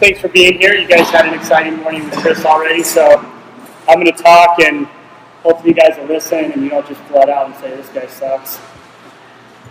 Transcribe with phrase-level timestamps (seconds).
[0.00, 0.74] thanks for being here.
[0.74, 3.18] You guys had an exciting morning with Chris already, so
[3.88, 4.86] I'm going to talk and
[5.42, 8.06] hopefully you guys will listen and you don't just flood out and say this guy
[8.06, 8.56] sucks,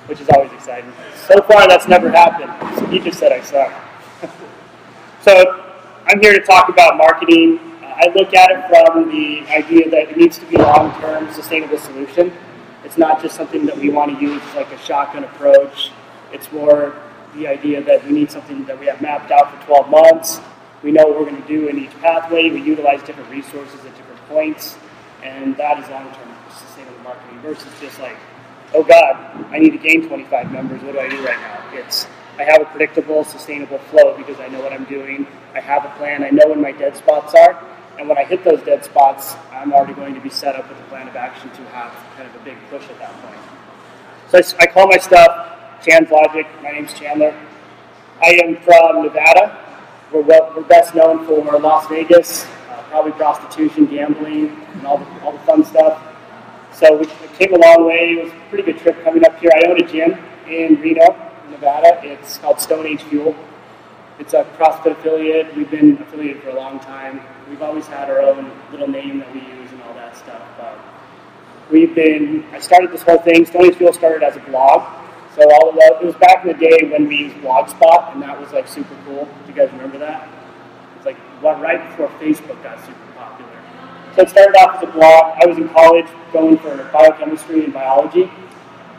[0.07, 0.91] which is always exciting.
[1.27, 2.51] So far, that's never happened.
[2.79, 3.71] So he just said I suck.
[5.21, 5.63] so
[6.07, 7.59] I'm here to talk about marketing.
[7.83, 11.31] Uh, I look at it from the idea that it needs to be a long-term
[11.33, 12.33] sustainable solution.
[12.83, 15.91] It's not just something that we want to use like a shotgun approach.
[16.31, 16.95] It's more
[17.35, 20.39] the idea that we need something that we have mapped out for 12 months.
[20.83, 22.49] We know what we're going to do in each pathway.
[22.49, 24.77] We utilize different resources at different points,
[25.23, 28.17] and that is long-term sustainable marketing versus just like,
[28.73, 29.15] oh God,
[29.51, 30.81] I need to gain 25 members.
[30.83, 31.63] What do I do right now?
[31.73, 35.25] It's I have a predictable, sustainable flow because I know what I'm doing.
[35.53, 36.21] I have a plan.
[36.21, 37.63] I know when my dead spots are,
[37.97, 40.77] and when I hit those dead spots, I'm already going to be set up with
[40.77, 43.39] a plan of action to have kind of a big push at that point.
[44.27, 45.44] So I, I call my stuff
[45.85, 46.47] Chan's Logic.
[46.63, 47.39] My name's Chandler.
[48.19, 49.55] I am from Nevada.
[50.11, 55.21] We're, well, we're best known for Las Vegas, uh, probably prostitution, gambling, and all the,
[55.21, 56.01] all the fun stuff.
[56.73, 57.05] So we
[57.37, 58.13] came a long way.
[58.13, 59.51] It was a pretty good trip coming up here.
[59.53, 61.15] I own a gym in Reno,
[61.51, 62.01] Nevada.
[62.03, 63.35] It's called Stone Age Fuel.
[64.17, 65.55] It's a CrossFit affiliate.
[65.55, 67.21] We've been affiliated for a long time.
[67.47, 70.41] We've always had our own little name that we use and all that stuff.
[70.57, 70.79] But
[71.71, 75.04] we've been, I started this whole thing, Stone Age Fuel started as a blog.
[75.35, 78.21] So all of that, it was back in the day when we used Blogspot, and
[78.21, 79.25] that was like super cool.
[79.25, 80.29] Do you guys remember that?
[80.95, 83.51] It's like what, right before Facebook got super popular.
[84.15, 85.37] So it started off as a blog.
[85.43, 88.31] I was in college going for biochemistry and biology,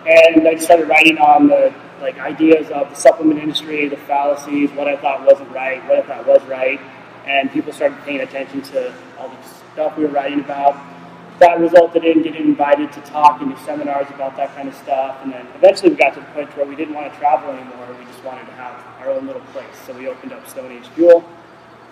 [0.06, 4.70] and I just started writing on the like ideas of the supplement industry, the fallacies,
[4.72, 6.78] what I thought wasn't right, what I thought was right,
[7.24, 10.76] and people started paying attention to all the stuff we were writing about
[11.38, 15.18] that resulted in getting invited to talk and do seminars about that kind of stuff.
[15.22, 17.94] And then eventually we got to the point where we didn't want to travel anymore.
[17.98, 19.76] We just wanted to have our own little place.
[19.86, 21.28] So we opened up Stone Age Fuel,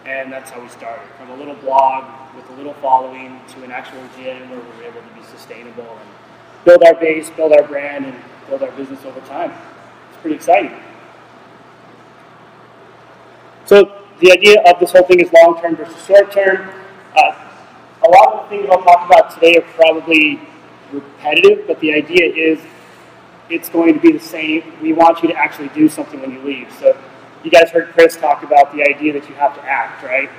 [0.07, 1.07] and that's how we started.
[1.19, 2.05] From a little blog
[2.35, 5.99] with a little following to an actual gym where we were able to be sustainable
[6.01, 6.09] and
[6.65, 8.17] build our base, build our brand, and
[8.49, 9.53] build our business over time.
[10.11, 10.73] It's pretty exciting.
[13.67, 16.71] So the idea of this whole thing is long-term versus short-term.
[17.17, 17.44] Uh,
[18.05, 20.39] a lot of the things I'll talk about today are probably
[20.93, 22.61] repetitive, but the idea is
[23.49, 24.63] it's going to be the same.
[24.83, 26.73] We want you to actually do something when you leave.
[26.79, 26.97] So
[27.43, 30.31] you guys heard Chris talk about the idea that you have to act, right?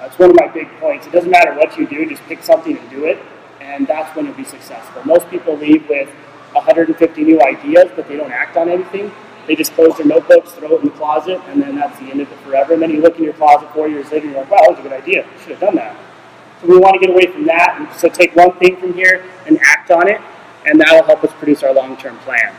[0.00, 1.06] Uh, one of my big points.
[1.06, 3.18] It doesn't matter what you do, just pick something and do it,
[3.60, 5.02] and that's when you'll be successful.
[5.04, 6.08] Most people leave with
[6.52, 9.12] 150 new ideas, but they don't act on anything.
[9.46, 12.20] They just close their notebooks, throw it in the closet, and then that's the end
[12.20, 12.72] of it forever.
[12.72, 14.70] And then you look in your closet four years later and you're like, wow, that
[14.70, 15.26] was a good idea.
[15.40, 15.96] Should have done that.
[16.60, 17.76] So we want to get away from that.
[17.78, 20.20] And so take one thing from here and act on it,
[20.64, 22.54] and that'll help us produce our long-term plan.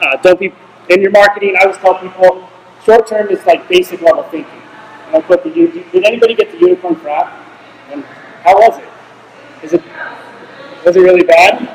[0.00, 0.52] Uh, don't be
[0.90, 1.56] in your marketing.
[1.58, 2.48] I always tell people,
[2.84, 4.60] short term is like basic level thinking.
[5.06, 7.32] And I put the did anybody get the unicorn frap?
[7.90, 8.04] And
[8.42, 8.88] how was it?
[9.64, 9.82] Is it
[10.84, 11.68] was it really bad?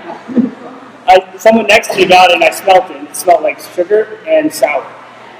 [1.07, 2.97] I, someone next to me got it and I smelled it.
[2.97, 4.85] And it smelled like sugar and sour.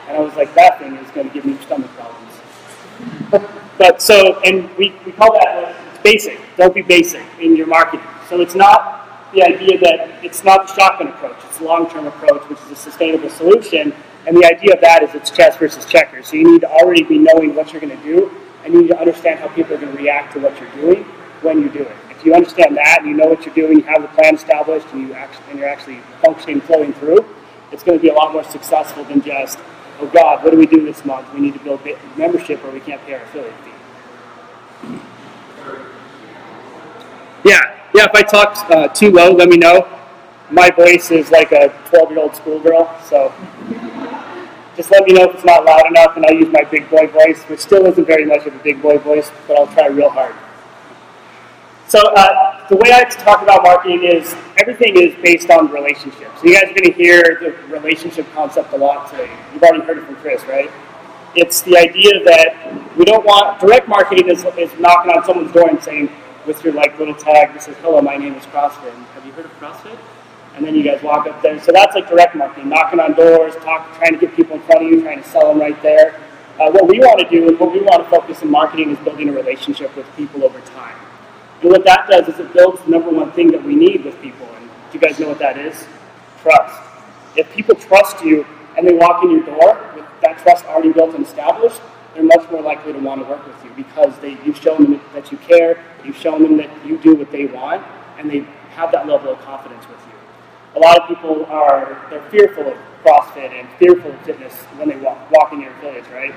[0.08, 3.60] And I was like, that thing is going to give me stomach problems.
[3.80, 6.40] But so, and we, we call that basic.
[6.58, 8.06] Don't be basic in your marketing.
[8.28, 11.38] So it's not the idea that it's not the shotgun approach.
[11.48, 13.94] It's a long-term approach, which is a sustainable solution.
[14.28, 16.28] And the idea of that is it's chess versus checkers.
[16.28, 18.30] So you need to already be knowing what you're going to do,
[18.64, 21.04] and you need to understand how people are going to react to what you're doing
[21.42, 21.96] when you do it.
[22.10, 24.88] If you understand that, and you know what you're doing, you have the plan established,
[24.92, 27.26] and you actually, and you're actually functioning, flowing through,
[27.72, 29.58] it's going to be a lot more successful than just,
[30.02, 31.34] oh God, what do we do this month?
[31.34, 31.80] We need to build
[32.18, 33.69] membership, or we can't pay our affiliate fee.
[37.50, 37.62] Yeah,
[37.96, 38.06] yeah.
[38.06, 39.88] If I talk uh, too low, let me know.
[40.52, 43.34] My voice is like a 12-year-old schoolgirl, so
[44.76, 47.08] just let me know if it's not loud enough, and I'll use my big boy
[47.08, 50.12] voice, which still isn't very much of a big boy voice, but I'll try real
[50.12, 50.36] hard.
[51.88, 56.42] So uh, the way I talk about marketing is everything is based on relationships.
[56.42, 59.36] So you guys are going to hear the relationship concept a lot today.
[59.56, 60.70] You've already heard it from Chris, right?
[61.36, 65.68] It's the idea that we don't want direct marketing is, is knocking on someone's door
[65.68, 66.12] and saying,
[66.50, 69.46] with your like little tag that says, "Hello, my name is CrossFit." Have you heard
[69.46, 69.98] of CrossFit?
[70.56, 71.62] And then you guys walk up there.
[71.62, 74.84] So that's like direct marketing, knocking on doors, talk, trying to get people in front
[74.84, 76.20] of you, trying to sell them right there.
[76.60, 78.98] Uh, what we want to do and what we want to focus in marketing is
[79.00, 80.98] building a relationship with people over time.
[81.62, 84.20] And what that does is it builds the number one thing that we need with
[84.20, 84.48] people.
[84.56, 85.86] And do you guys know what that is?
[86.42, 86.82] Trust.
[87.38, 91.14] If people trust you and they walk in your door with that trust already built
[91.14, 91.80] and established,
[92.20, 95.02] they're much more likely to want to work with you because they, you've shown them
[95.14, 97.86] that you care, you've shown them that you do what they want,
[98.18, 98.40] and they
[98.72, 100.14] have that level of confidence with you.
[100.76, 104.98] A lot of people are they're fearful of CrossFit and fearful of fitness when they
[104.98, 106.34] walk, walk in your affiliates, right?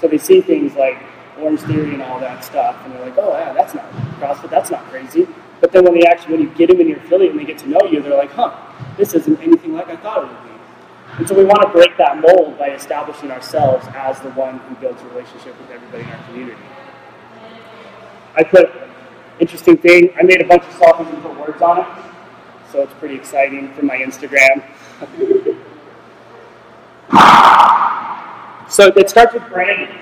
[0.00, 0.98] So they see things like
[1.38, 4.70] Orange Theory and all that stuff, and they're like, oh yeah, that's not CrossFit, that's
[4.70, 5.28] not crazy.
[5.60, 7.58] But then when they actually, when you get them in your affiliate and they get
[7.58, 8.56] to know you, they're like, huh,
[8.96, 10.49] this isn't anything like I thought it would be.
[11.20, 14.74] And so we want to break that mold by establishing ourselves as the one who
[14.76, 16.62] builds a relationship with everybody in our community.
[18.36, 18.70] I put
[19.38, 20.14] interesting thing.
[20.18, 21.86] I made a bunch of selfies and put words on it,
[22.72, 24.64] so it's pretty exciting for my Instagram.
[28.70, 29.94] so it starts with branding.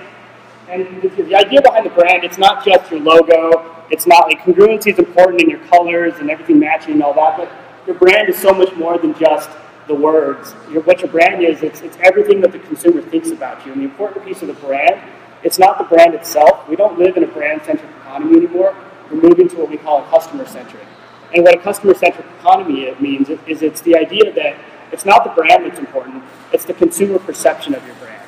[0.69, 3.75] And the idea behind the brand, it's not just your logo.
[3.91, 7.35] It's not like congruency is important in your colors and everything matching and all that,
[7.35, 7.51] but
[7.85, 9.49] your brand is so much more than just
[9.89, 10.53] the words.
[10.71, 13.73] Your, what your brand is, it's, it's everything that the consumer thinks about you.
[13.73, 15.01] And the important piece of the brand,
[15.43, 16.67] it's not the brand itself.
[16.69, 18.73] We don't live in a brand-centric economy anymore.
[19.11, 20.85] We're moving to what we call a customer-centric.
[21.33, 24.55] And what a customer-centric economy it means is it's the idea that
[24.91, 28.25] it's not the brand that's important, it's the consumer perception of your brand.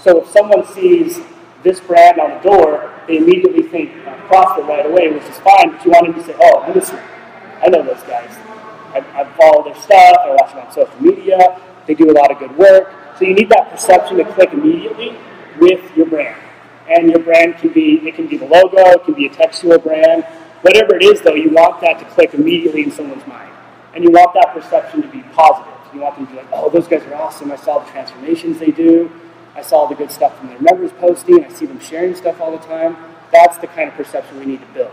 [0.00, 1.20] So if someone sees
[1.62, 5.70] this brand on the door, they immediately think uh, CrossFit right away, which is fine,
[5.72, 7.00] but you want them to say, oh, industry.
[7.62, 8.45] I know those guys.
[9.00, 12.38] I, follow their stuff, I watch them on social media, they do a lot of
[12.38, 12.92] good work.
[13.18, 15.16] So you need that perception to click immediately
[15.58, 16.40] with your brand.
[16.88, 19.78] And your brand can be, it can be the logo, it can be a textual
[19.78, 20.24] brand.
[20.62, 23.52] Whatever it is though, you want that to click immediately in someone's mind.
[23.94, 25.72] And you want that perception to be positive.
[25.94, 27.50] You want them to be like, oh, those guys are awesome.
[27.50, 29.10] I saw the transformations they do.
[29.54, 31.42] I saw the good stuff from their members posting.
[31.42, 32.96] I see them sharing stuff all the time.
[33.32, 34.92] That's the kind of perception we need to build.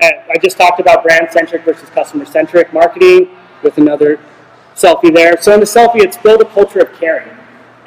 [0.00, 3.30] And I just talked about brand centric versus customer centric marketing
[3.62, 4.20] with another
[4.74, 5.40] selfie there.
[5.40, 7.28] So in the selfie, it's build a culture of caring.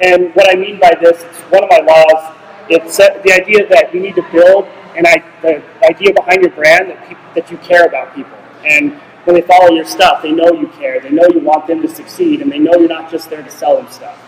[0.00, 2.36] And what I mean by this, it's one of my laws.
[2.68, 4.66] It's uh, the idea that you need to build
[4.96, 5.06] and
[5.42, 8.36] the idea behind your brand that, people, that you care about people.
[8.64, 8.92] And
[9.24, 11.00] when they follow your stuff, they know you care.
[11.00, 13.50] They know you want them to succeed, and they know you're not just there to
[13.50, 14.18] sell them stuff.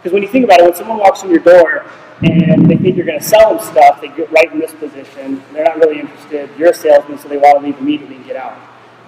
[0.00, 1.84] Because when you think about it, when someone walks in your door
[2.22, 5.42] and they think you're going to sell them stuff, they get right in this position.
[5.52, 6.48] They're not really interested.
[6.56, 8.58] You're a salesman, so they want to leave immediately and get out.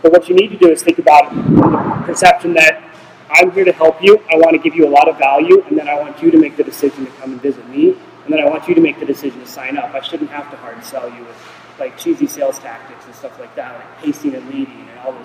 [0.02, 2.82] But what you need to do is think about the perception that
[3.30, 4.18] I'm here to help you.
[4.30, 6.38] I want to give you a lot of value, and then I want you to
[6.38, 7.90] make the decision to come and visit me,
[8.24, 9.94] and then I want you to make the decision to sign up.
[9.94, 11.36] I shouldn't have to hard sell you with
[11.78, 15.21] like cheesy sales tactics and stuff like that, like pacing and leading and all this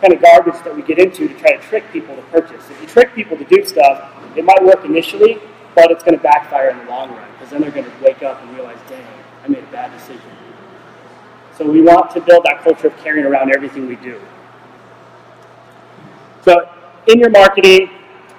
[0.00, 2.68] kind of garbage that we get into to try to trick people to purchase.
[2.70, 5.38] If you trick people to do stuff, it might work initially,
[5.74, 8.22] but it's going to backfire in the long run because then they're going to wake
[8.22, 9.04] up and realize, dang,
[9.44, 10.30] I made a bad decision.
[11.56, 14.20] So we want to build that culture of caring around everything we do.
[16.42, 16.68] So
[17.06, 17.90] in your marketing,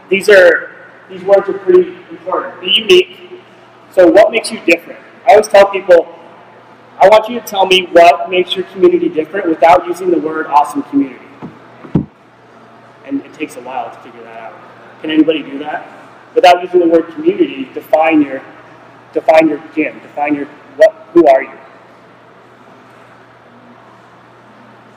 [0.10, 0.72] these are
[1.08, 2.60] these words are pretty important.
[2.62, 3.42] Be unique.
[3.92, 5.00] So what makes you different?
[5.28, 6.18] I always tell people,
[7.00, 10.48] I want you to tell me what makes your community different without using the word
[10.48, 11.26] awesome community.
[13.42, 15.02] And takes a while to figure that out.
[15.02, 15.88] Can anybody do that?
[16.36, 18.44] Without using the word community, define your
[19.14, 20.46] define your gym, define your
[20.78, 21.58] what who are you?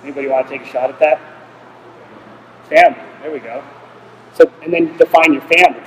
[0.03, 1.19] Anybody want to take a shot at that?
[2.69, 3.01] Family.
[3.23, 3.65] There we go.
[4.35, 5.83] So, and then define your family.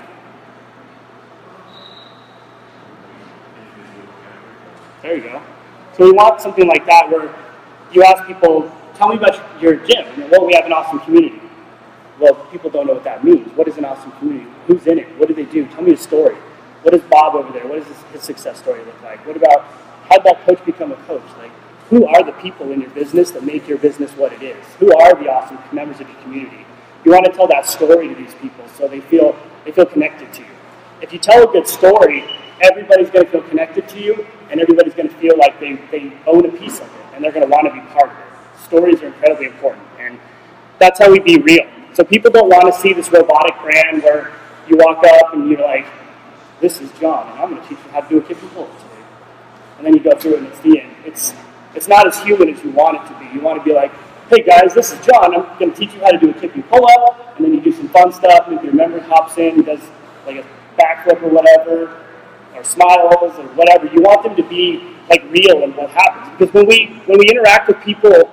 [5.04, 5.44] There you go.
[5.96, 7.34] So we want something like that where
[7.92, 10.32] you ask people, tell me about your gym.
[10.32, 11.47] well, we have an awesome community.
[12.20, 13.52] Well, people don't know what that means.
[13.56, 14.50] What is an awesome community?
[14.66, 15.08] Who's in it?
[15.18, 15.66] What do they do?
[15.68, 16.36] Tell me a story.
[16.82, 17.68] What is Bob over there?
[17.68, 19.26] What does his, his success story look like?
[19.26, 19.66] What about
[20.10, 21.24] how did that coach become a coach?
[21.38, 21.52] Like,
[21.90, 24.66] who are the people in your business that make your business what it is?
[24.80, 26.66] Who are the awesome members of your community?
[27.06, 30.34] You want to tell that story to these people so they feel they feel connected
[30.34, 30.48] to you.
[31.02, 32.24] If you tell a good story,
[32.62, 36.12] everybody's going to feel connected to you, and everybody's going to feel like they, they
[36.26, 38.60] own a piece of it, and they're going to want to be part of it.
[38.64, 40.20] Stories are incredibly important, and
[40.80, 41.67] that's how we be real.
[41.98, 44.32] So people don't want to see this robotic brand where
[44.70, 45.88] you walk up and you're like,
[46.62, 48.68] this is John, and I'm going to teach you how to do a kipping pull
[48.68, 49.02] today.
[49.78, 50.96] And then you go through it, and it's the end.
[51.06, 51.34] It's,
[51.74, 53.34] it's not as human as you want it to be.
[53.34, 53.92] You want to be like,
[54.30, 55.34] hey guys, this is John.
[55.34, 57.62] I'm going to teach you how to do a kipping pull up, and then you
[57.62, 58.48] do some fun stuff.
[58.48, 59.82] Maybe your member hops in, does
[60.28, 60.46] like a
[60.80, 62.00] backflip or whatever,
[62.54, 63.88] or smiles or whatever.
[63.88, 66.38] You want them to be like real and what happens.
[66.38, 68.30] Because when we when we interact with people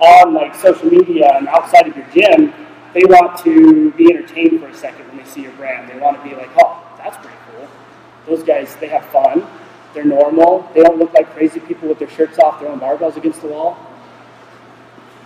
[0.00, 2.52] on like social media and outside of your gym,
[2.96, 5.90] they want to be entertained for a second when they see your brand.
[5.90, 7.68] They want to be like, oh, that's pretty cool.
[8.24, 9.46] Those guys, they have fun.
[9.92, 10.66] They're normal.
[10.74, 13.76] They don't look like crazy people with their shirts off, throwing barbells against the wall.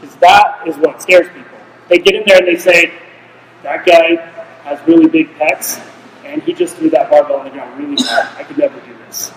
[0.01, 1.59] Because that is what scares people.
[1.89, 2.93] They get in there and they say,
[3.63, 4.17] that guy
[4.65, 5.81] has really big pecs,
[6.25, 8.27] and he just threw that barbell on the ground really hard.
[8.37, 9.33] I could never do this.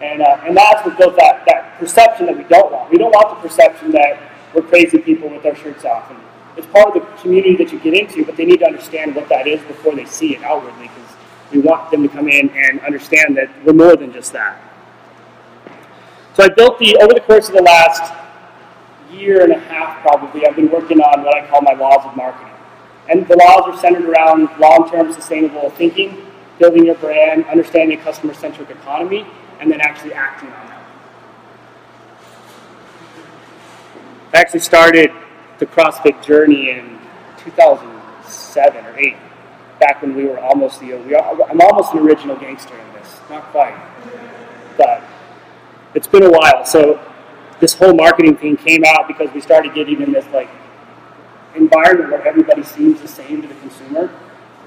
[0.00, 2.92] And, uh, and that's what builds that, that perception that we don't want.
[2.92, 6.08] We don't want the perception that we're crazy people with our shirts off.
[6.12, 6.20] And
[6.56, 9.28] it's part of the community that you get into, but they need to understand what
[9.28, 11.14] that is before they see it outwardly, because
[11.54, 14.60] We want them to come in and understand that we're more than just that.
[16.34, 18.12] So I built the, over the course of the last
[19.12, 22.16] year and a half probably, I've been working on what I call my laws of
[22.16, 22.52] marketing.
[23.08, 26.26] And the laws are centered around long-term sustainable thinking,
[26.58, 29.24] building your brand, understanding a customer-centric economy,
[29.60, 30.84] and then actually acting on that.
[34.32, 35.12] I actually started
[35.58, 36.98] the CrossFit journey in
[37.38, 39.16] 2007 or 8,
[39.78, 43.20] back when we were almost the, we are, I'm almost an original gangster in this,
[43.30, 43.76] not quite,
[44.76, 45.02] but
[45.94, 46.64] it's been a while.
[46.64, 47.00] So
[47.60, 50.48] this whole marketing thing came out because we started getting in this like
[51.54, 54.10] environment where everybody seems the same to the consumer.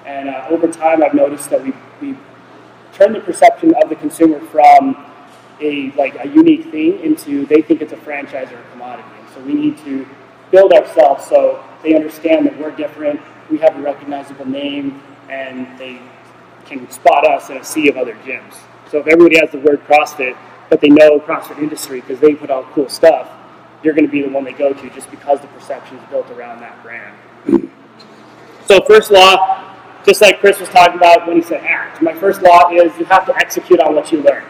[0.06, 2.18] And uh, over time, I've noticed that we we
[2.94, 5.06] turned the perception of the consumer from
[5.60, 9.10] a like a unique thing into they think it's a franchise or a commodity.
[9.20, 10.08] And so we need to
[10.52, 13.20] build ourselves so they understand that we're different.
[13.50, 16.02] We have a recognizable name, and they
[16.66, 18.56] can spot us in a sea of other gyms.
[18.90, 20.38] So if everybody has the word CrossFit,
[20.70, 23.30] but they know CrossFit industry because they put out cool stuff,
[23.84, 26.30] you're going to be the one they go to just because the perception is built
[26.32, 27.16] around that brand.
[28.66, 29.76] so first law,
[30.06, 33.06] just like Chris was talking about when he said act, my first law is you
[33.06, 34.44] have to execute on what you learn.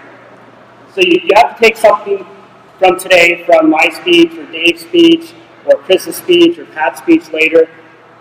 [0.93, 2.25] So you, you have to take something
[2.79, 5.33] from today, from my speech or Dave's speech
[5.67, 7.69] or Chris's speech or Pat's speech later,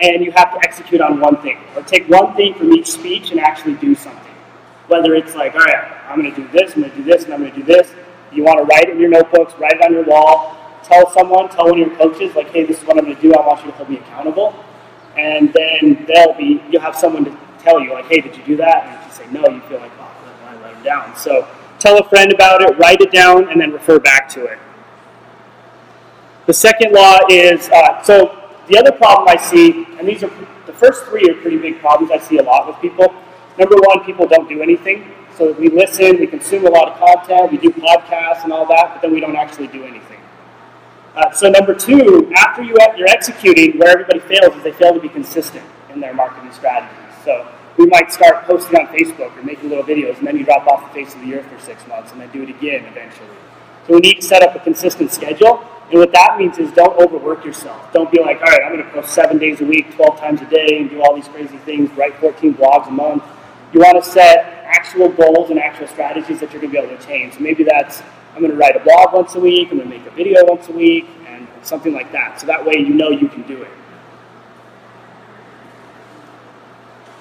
[0.00, 1.58] and you have to execute on one thing.
[1.74, 4.22] Or take one thing from each speech and actually do something.
[4.88, 7.24] Whether it's like, all right, I'm going to do this, I'm going to do this,
[7.24, 7.92] and I'm going to do this.
[8.32, 11.48] You want to write it in your notebooks, write it on your wall, tell someone,
[11.48, 13.34] tell one of your coaches, like, hey, this is what I'm going to do.
[13.34, 14.54] I want you to hold me accountable.
[15.16, 18.56] And then they'll be, you'll have someone to tell you, like, hey, did you do
[18.56, 18.84] that?
[18.84, 20.10] And if you say no, you feel like, oh,
[20.44, 21.16] I let them down.
[21.16, 21.48] So
[21.78, 24.58] tell a friend about it, write it down, and then refer back to it.
[26.46, 30.30] The second law is uh, so the other problem I see, and these are
[30.66, 33.12] the first three are pretty big problems I see a lot with people.
[33.58, 35.12] Number one, people don't do anything.
[35.36, 38.94] So we listen, we consume a lot of content, we do podcasts and all that,
[38.94, 40.20] but then we don't actually do anything.
[41.14, 45.00] Uh, so number two, after you, you're executing, where everybody fails is they fail to
[45.00, 47.12] be consistent in their marketing strategies.
[47.24, 50.66] So we might start posting on Facebook or making little videos, and then you drop
[50.68, 53.28] off the face of the earth for six months, and then do it again eventually.
[53.86, 57.00] So we need to set up a consistent schedule, and what that means is don't
[57.00, 57.92] overwork yourself.
[57.92, 60.40] Don't be like, all right, I'm going to post seven days a week, 12 times
[60.42, 63.22] a day, and do all these crazy things, write 14 blogs a month.
[63.72, 66.96] You want to set actual goals and actual strategies that you're going to be able
[66.96, 67.30] to attain.
[67.30, 68.02] So maybe that's
[68.34, 70.44] I'm going to write a blog once a week, I'm going to make a video
[70.44, 72.40] once a week, and something like that.
[72.40, 73.70] So that way you know you can do it.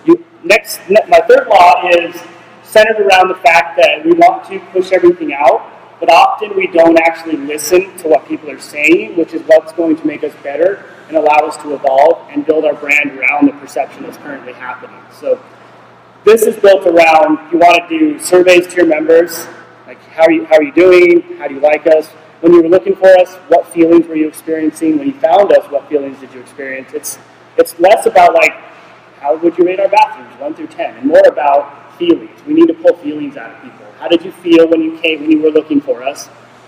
[0.05, 2.21] You, next, my third law is
[2.63, 6.99] centered around the fact that we want to push everything out, but often we don't
[6.99, 10.85] actually listen to what people are saying, which is what's going to make us better
[11.07, 14.99] and allow us to evolve and build our brand around the perception that's currently happening.
[15.11, 15.39] So
[16.23, 19.47] this is built around you want to do surveys to your members,
[19.87, 21.37] like how are you how are you doing?
[21.37, 22.07] How do you like us?
[22.41, 24.97] When you were looking for us, what feelings were you experiencing?
[24.97, 26.93] When you found us, what feelings did you experience?
[26.93, 27.19] It's
[27.57, 28.53] it's less about like
[29.19, 32.39] how would you rate our bathrooms, one through ten, and more about feelings.
[32.45, 33.85] We need to pull feelings out of people.
[33.99, 36.27] How did you feel when you came when you were looking for us?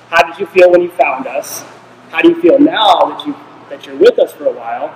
[0.10, 1.64] How did you feel when you found us?
[2.10, 3.36] How do you feel now that you
[3.70, 4.94] that you're with us for a while?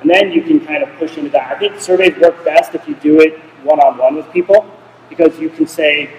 [0.00, 1.56] And then you can kind of push into that.
[1.56, 4.68] I think surveys work best if you do it one on one with people
[5.08, 6.10] because you can say,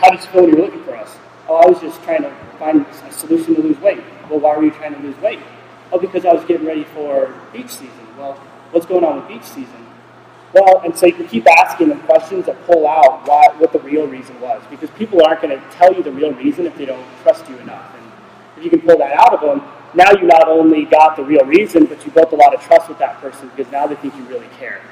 [0.00, 1.16] How did you feel when you were looking for us?
[1.48, 4.02] Oh, I was just trying to find a solution to lose weight.
[4.30, 5.40] Well, why were you trying to lose weight?
[5.92, 8.06] Oh, because I was getting ready for beach season.
[8.16, 8.34] Well,
[8.70, 9.81] what's going on with beach season?
[10.54, 13.78] Well, and so you can keep asking them questions that pull out why, what the
[13.80, 16.84] real reason was, because people aren't going to tell you the real reason if they
[16.84, 17.94] don't trust you enough.
[17.96, 18.12] And
[18.58, 21.44] if you can pull that out of them, now you not only got the real
[21.44, 24.14] reason, but you built a lot of trust with that person because now they think
[24.16, 24.82] you really care.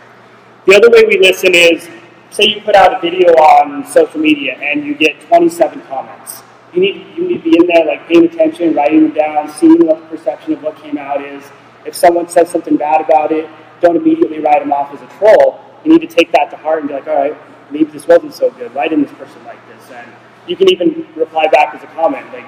[0.67, 1.89] The other way we listen is
[2.31, 6.43] say you put out a video on social media and you get 27 comments.
[6.73, 9.87] You need, you need to be in there, like paying attention, writing them down, seeing
[9.87, 11.43] what the perception of what came out is.
[11.85, 15.61] If someone says something bad about it, don't immediately write them off as a troll.
[15.85, 17.37] You need to take that to heart and be like, all right,
[17.71, 18.75] maybe this wasn't so good.
[18.75, 19.91] Why didn't this person like this?
[19.91, 20.11] And
[20.47, 22.47] you can even reply back as a comment, like,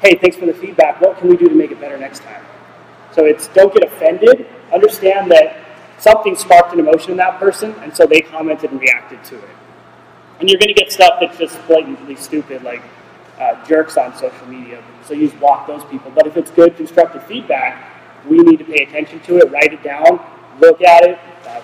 [0.00, 1.00] hey, thanks for the feedback.
[1.00, 2.44] What can we do to make it better next time?
[3.12, 4.46] So it's don't get offended.
[4.72, 5.64] Understand that
[5.98, 9.50] something sparked an emotion in that person, and so they commented and reacted to it.
[10.40, 12.82] And you're going to get stuff that's just blatantly stupid, like
[13.40, 14.82] uh, jerks on social media.
[15.04, 16.12] So you just block those people.
[16.12, 17.90] But if it's good, constructive feedback,
[18.28, 20.20] we need to pay attention to it, write it down,
[20.60, 21.62] look at it, uh,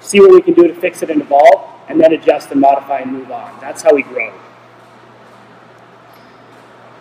[0.00, 3.00] see what we can do to fix it and evolve, and then adjust and modify
[3.00, 3.58] and move on.
[3.60, 4.32] That's how we grow.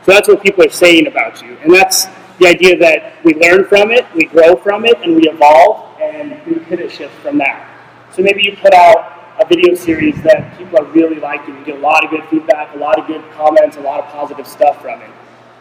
[0.06, 1.58] So that's what people are saying about you.
[1.64, 2.08] And that's
[2.40, 6.46] the idea that we learn from it, we grow from it, and we evolve, and
[6.46, 7.70] we pivot shift from that.
[8.12, 11.58] So maybe you put out a video series that people are really liking.
[11.58, 14.08] You get a lot of good feedback, a lot of good comments, a lot of
[14.12, 15.10] positive stuff from it.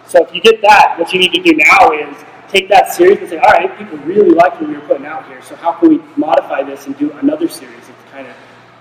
[0.06, 2.16] So if you get that, what you need to do now is
[2.52, 5.40] take that series and say, all right, people really like what you're putting out here.
[5.42, 8.36] So how can we modify this and do another series that kind of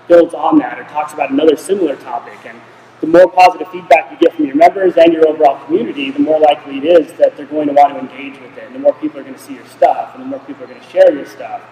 [0.08, 2.38] builds on that or talks about another similar topic?
[2.44, 2.60] And
[3.00, 6.38] the more positive feedback you get from your members and your overall community, the more
[6.38, 8.64] likely it is that they're going to want to engage with it.
[8.64, 10.68] And the more people are going to see your stuff, and the more people are
[10.68, 11.62] going to share your stuff,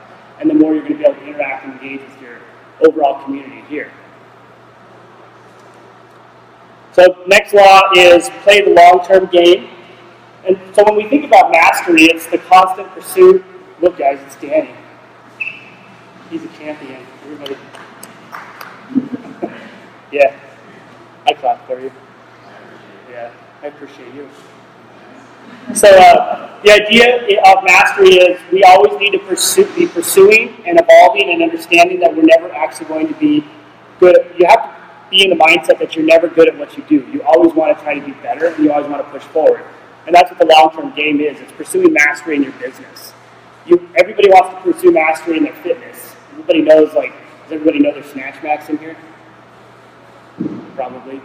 [0.40, 2.38] and the more you're going to be able to interact and engage with your
[2.82, 3.92] overall community here.
[6.92, 9.68] So next law is play the long-term game.
[10.46, 13.44] And so when we think about mastery, it's the constant pursuit.
[13.80, 14.74] Look, guys, it's Danny.
[16.30, 17.04] He's a champion.
[17.24, 17.56] Everybody.
[20.12, 20.38] yeah.
[21.26, 21.92] I clap for you.
[23.10, 23.30] Yeah,
[23.62, 24.28] I appreciate you.
[25.74, 30.80] So uh, the idea of mastery is we always need to pursue, be pursuing and
[30.80, 33.44] evolving and understanding that we're never actually going to be
[33.98, 34.34] good.
[34.38, 34.76] You have to
[35.10, 37.06] be in the mindset that you're never good at what you do.
[37.12, 39.64] You always want to try to be better, and you always want to push forward.
[40.06, 41.40] And that's what the long-term game is.
[41.40, 43.12] It's pursuing mastery in your business.
[43.66, 46.16] You, everybody wants to pursue mastery in their fitness.
[46.32, 47.12] Everybody knows, like,
[47.44, 48.96] does everybody know their snatch max in here?
[50.74, 51.20] Probably.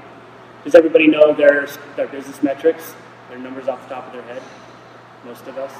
[0.63, 2.94] Does everybody know their, their business metrics,
[3.29, 4.41] their numbers off the top of their head?
[5.24, 5.72] Most of us.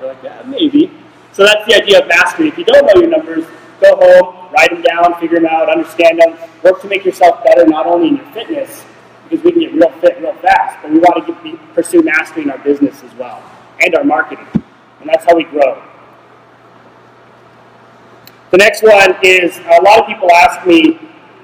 [0.00, 0.92] We're like, yeah, maybe.
[1.32, 2.48] So that's the idea of mastery.
[2.48, 3.44] If you don't know your numbers,
[3.80, 7.66] go home, write them down, figure them out, understand them, work to make yourself better
[7.66, 8.84] not only in your fitness,
[9.32, 12.42] because we can get real fit real fast, but we want to get, pursue mastery
[12.42, 13.42] in our business as well,
[13.80, 14.46] and our marketing.
[15.00, 15.82] And that's how we grow.
[18.50, 21.00] The next one is a lot of people ask me,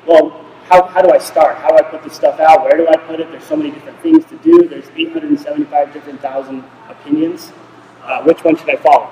[0.07, 1.57] well, how, how do I start?
[1.57, 2.63] How do I put this stuff out?
[2.63, 3.31] Where do I put it?
[3.31, 4.69] There's so many different things to do.
[4.69, 7.53] There's 875 different thousand opinions.
[8.03, 9.11] Uh, which one should I follow?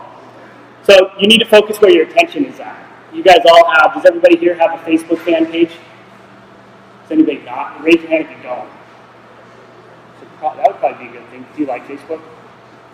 [0.83, 2.87] So you need to focus where your attention is at.
[3.15, 5.71] You guys all have, does everybody here have a Facebook fan page?
[7.09, 7.83] Does anybody not?
[7.85, 8.69] Raise your hand if you don't.
[10.21, 11.47] So that would probably be a good thing.
[11.55, 12.21] Do you like Facebook?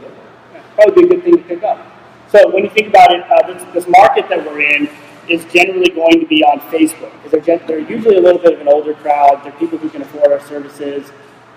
[0.02, 0.62] Yeah.
[0.74, 1.80] Probably be a good thing to pick up.
[2.28, 4.88] So when you think about it, uh, this, this market that we're in,
[5.28, 8.60] is generally going to be on Facebook because they're, they're usually a little bit of
[8.60, 9.40] an older crowd.
[9.44, 11.10] They're people who can afford our services.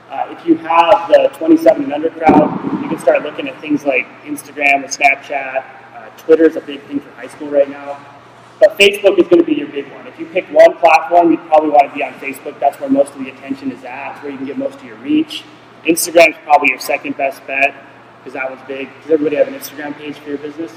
[0.09, 3.83] Uh, if you have the 27 and under crowd, you can start looking at things
[3.83, 5.65] like Instagram or Snapchat.
[5.95, 8.14] Uh, Twitter is a big thing for high school right now.
[8.59, 10.07] But Facebook is going to be your big one.
[10.07, 12.59] If you pick one platform, you probably want to be on Facebook.
[12.59, 14.13] That's where most of the attention is at.
[14.15, 15.43] It's where you can get most of your reach.
[15.83, 17.75] Instagram is probably your second best bet
[18.17, 18.89] because that one's big.
[19.01, 20.71] Does everybody have an Instagram page for your business?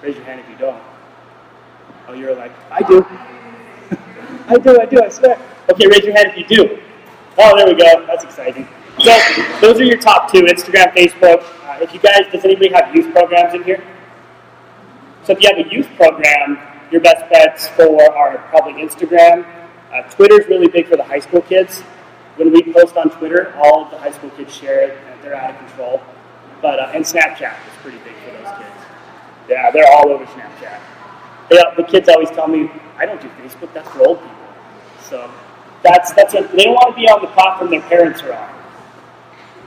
[0.00, 0.82] Raise your hand if you don't.
[2.08, 3.04] Oh, you're like, I do.
[4.48, 5.40] I do, I do, I swear.
[5.70, 6.80] Okay, raise your hand if you do.
[7.38, 8.06] Oh, there we go.
[8.06, 8.66] That's exciting.
[9.00, 9.18] So,
[9.60, 11.42] those are your top two Instagram, Facebook.
[11.66, 13.84] Uh, if you guys, does anybody have youth programs in here?
[15.24, 16.58] So, if you have a youth program,
[16.90, 19.46] your best bets for are probably Instagram.
[19.92, 21.80] Uh, Twitter is really big for the high school kids.
[22.36, 25.50] When we post on Twitter, all of the high school kids share it, they're out
[25.50, 26.02] of control.
[26.60, 28.86] But uh, and Snapchat is pretty big for those kids.
[29.48, 30.80] Yeah, they're all over Snapchat.
[31.48, 34.36] They, the kids always tell me, I don't do Facebook, that's for old people.
[35.00, 35.30] So
[35.82, 38.52] that's, that's a, they don't want to be on the platform their parents are on.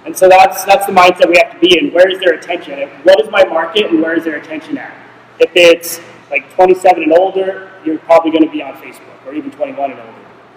[0.06, 1.94] And so that's, that's the mindset we have to be in.
[1.94, 2.90] Where is their attention?
[3.04, 4.94] What is my market and where is their attention at?
[5.40, 9.52] If it's like 27 and older, you're probably going to be on Facebook, or even
[9.52, 10.14] 21 and older.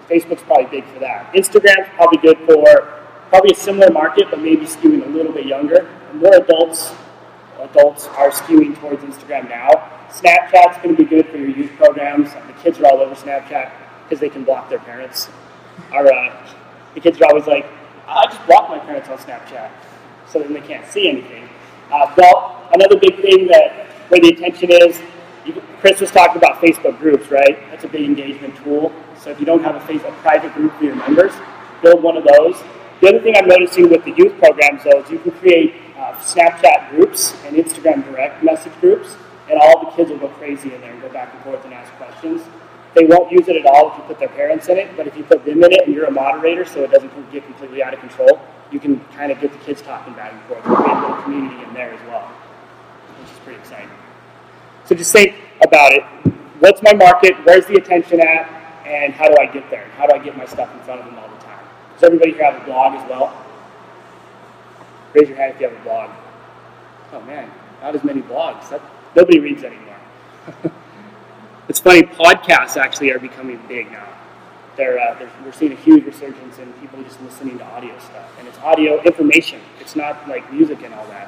[0.09, 1.33] Facebook's probably big for that.
[1.33, 5.89] Instagram's probably good for probably a similar market, but maybe skewing a little bit younger.
[6.13, 6.93] More adults
[7.59, 9.69] adults are skewing towards Instagram now.
[10.09, 12.33] Snapchat's going to be good for your youth programs.
[12.33, 13.71] The kids are all over Snapchat
[14.03, 15.29] because they can block their parents.
[15.91, 16.47] Our, uh,
[16.93, 17.65] the kids are always like,
[18.07, 19.71] I just block my parents on Snapchat
[20.27, 21.47] so then they can't see anything.
[21.91, 25.01] Uh, well, another big thing that where the attention is,
[25.45, 27.59] you, Chris was talking about Facebook groups, right?
[27.69, 28.93] That's a big engagement tool.
[29.19, 31.33] So if you don't have a Facebook private group for your members,
[31.81, 32.61] build one of those.
[33.01, 36.13] The other thing I'm noticing with the youth programs, though, is you can create uh,
[36.19, 39.15] Snapchat groups and Instagram direct message groups,
[39.49, 41.73] and all the kids will go crazy in there and go back and forth and
[41.73, 42.41] ask questions.
[42.93, 45.17] They won't use it at all if you put their parents in it, but if
[45.17, 47.93] you put them in it and you're a moderator so it doesn't get completely out
[47.93, 48.39] of control,
[48.71, 51.21] you can kind of get the kids talking back and forth and create a little
[51.23, 52.27] community in there as well,
[53.19, 53.89] which is pretty exciting.
[54.85, 56.03] So just think about it.
[56.59, 57.35] What's my market?
[57.45, 58.49] Where's the attention at?
[58.85, 59.87] And how do I get there?
[59.97, 61.65] How do I get my stuff in front of them all the time?
[61.93, 63.33] Does everybody here have a blog as well?
[65.13, 66.09] Raise your hand if you have a blog.
[67.13, 67.49] Oh man,
[67.81, 68.69] not as many blogs.
[68.69, 68.81] That,
[69.15, 69.95] nobody reads anymore.
[71.69, 74.07] it's funny, podcasts actually are becoming big now.
[74.75, 78.27] They're, uh, they're, we're seeing a huge resurgence in people just listening to audio stuff.
[78.39, 79.61] And it's audio information.
[79.79, 81.27] It's not like music and all that,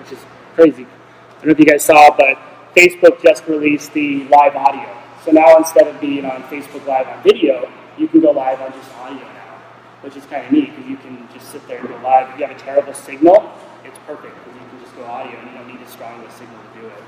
[0.00, 0.18] which is
[0.54, 0.84] crazy.
[0.84, 2.38] I don't know if you guys saw, but
[2.74, 4.88] Facebook just released the live audio.
[5.24, 8.72] So now instead of being on Facebook Live on video, you can go live on
[8.72, 9.58] just audio now,
[10.02, 12.28] which is kind of neat because you can just sit there and go live.
[12.30, 13.52] If you have a terrible signal,
[13.84, 16.30] it's perfect because you can just go audio and you don't need as strong a
[16.32, 17.02] signal to do it.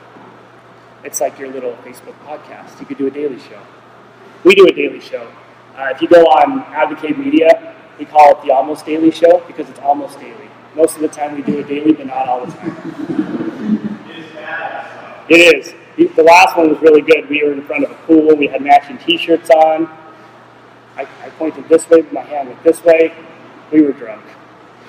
[1.05, 2.79] It's like your little Facebook podcast.
[2.81, 3.61] You could do a daily show.
[4.45, 5.31] We do a daily show.
[5.77, 9.69] Uh, if you go on Advocate Media, we call it the Almost Daily Show because
[9.69, 10.49] it's almost daily.
[10.75, 13.36] Most of the time we do it daily, but not all the time.
[15.29, 15.75] It is.
[15.97, 17.29] The last one was really good.
[17.29, 18.37] We were in front of a pool.
[18.37, 19.87] We had matching T-shirts on.
[20.97, 23.15] I, I pointed this way, but my hand went this way.
[23.73, 24.25] We were drunk.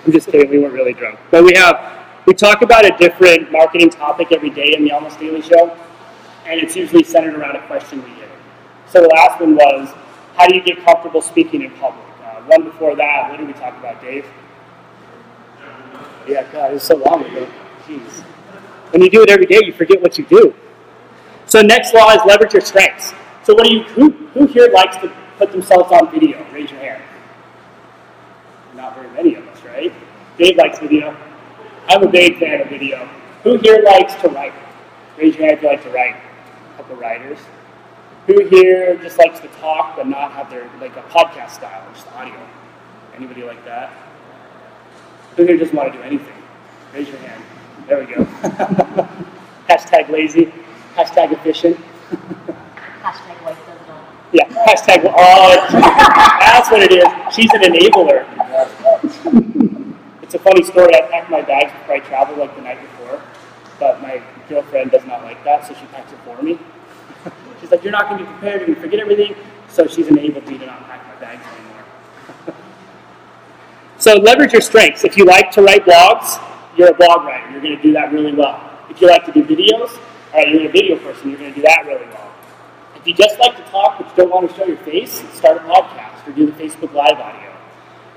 [0.05, 0.49] I'm just kidding.
[0.49, 1.19] We weren't really drunk.
[1.31, 5.17] But we have we talk about a different marketing topic every day in the Almost
[5.17, 5.77] Daily Show,
[6.45, 8.29] and it's usually centered around a question we get.
[8.85, 9.93] So the last one was,
[10.35, 12.05] how do you get comfortable speaking in public?
[12.21, 14.25] Uh, one before that, what did we talk about, Dave?
[16.27, 17.47] Yeah, God, it was so long ago.
[17.85, 18.23] Jeez.
[18.91, 20.53] When you do it every day, you forget what you do.
[21.45, 23.13] So next law is leverage your strengths.
[23.43, 26.45] So what do you who, who here likes to put themselves on video?
[26.51, 27.01] Raise your hand.
[28.75, 29.93] Not very many of us, right?
[30.37, 31.15] Dave likes video.
[31.87, 33.07] I'm a big fan of video.
[33.43, 34.53] Who here likes to write?
[35.17, 36.15] Raise your hand if you like to write.
[36.73, 37.39] A couple writers.
[38.27, 41.93] Who here just likes to talk but not have their like a podcast style, or
[41.93, 42.37] just audio?
[43.15, 43.91] Anybody like that?
[45.37, 46.35] Who here doesn't want to do anything?
[46.93, 47.41] Raise your hand.
[47.87, 48.25] There we go.
[49.69, 50.51] hashtag lazy.
[50.95, 51.77] Hashtag efficient.
[53.01, 53.55] Hashtag white
[54.33, 55.67] Yeah, hashtag, oh,
[56.41, 57.07] that's what it is.
[57.33, 58.25] She's an enabler.
[60.21, 60.93] It's a funny story.
[60.95, 63.21] I packed my bags before I traveled like the night before,
[63.79, 66.59] but my girlfriend does not like that, so she packs it for me.
[67.61, 69.33] She's like, you're not going to be prepared, you're going to forget everything,
[69.69, 72.55] so she's enabled me to not pack my bags anymore.
[73.97, 75.05] so leverage your strengths.
[75.05, 76.43] If you like to write blogs,
[76.77, 77.49] you're a blog writer.
[77.51, 78.61] You're going to do that really well.
[78.89, 79.97] If you like to do videos,
[80.33, 81.29] all right, you're a video person.
[81.29, 82.31] You're going to do that really well.
[82.95, 85.57] If you just like to talk but you don't want to show your face, start
[85.57, 87.53] a podcast or do the Facebook Live audio.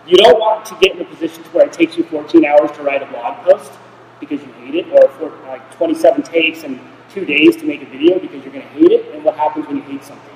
[0.07, 2.71] You don't want to get in a position to where it takes you 14 hours
[2.73, 3.73] to write a blog post
[4.19, 7.87] because you hate it, or for like 27 takes and two days to make a
[7.87, 9.15] video because you're going to hate it.
[9.15, 10.35] And what happens when you hate something?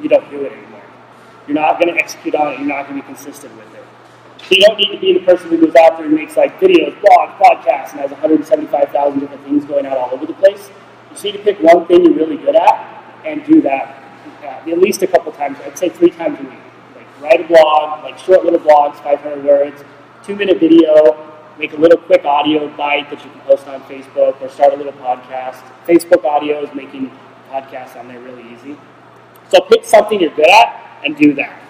[0.00, 0.82] You don't do it anymore.
[1.46, 2.58] You're not going to execute on it.
[2.58, 3.73] You're not going to be consistent with it.
[4.50, 6.94] You don't need to be the person who goes out there and makes like videos,
[7.00, 10.68] blogs, podcasts, and has 175,000 different things going out all over the place.
[10.68, 14.04] You just need to pick one thing you're really good at and do that
[14.42, 15.58] uh, at least a couple times.
[15.64, 16.58] I'd say three times a week.
[16.94, 19.82] Like write a blog, like short little blogs, 500 words,
[20.22, 24.40] two minute video, make a little quick audio bite that you can post on Facebook
[24.42, 25.62] or start a little podcast.
[25.86, 27.10] Facebook audio is making
[27.50, 28.76] podcasts on there really easy.
[29.48, 31.63] So pick something you're good at and do that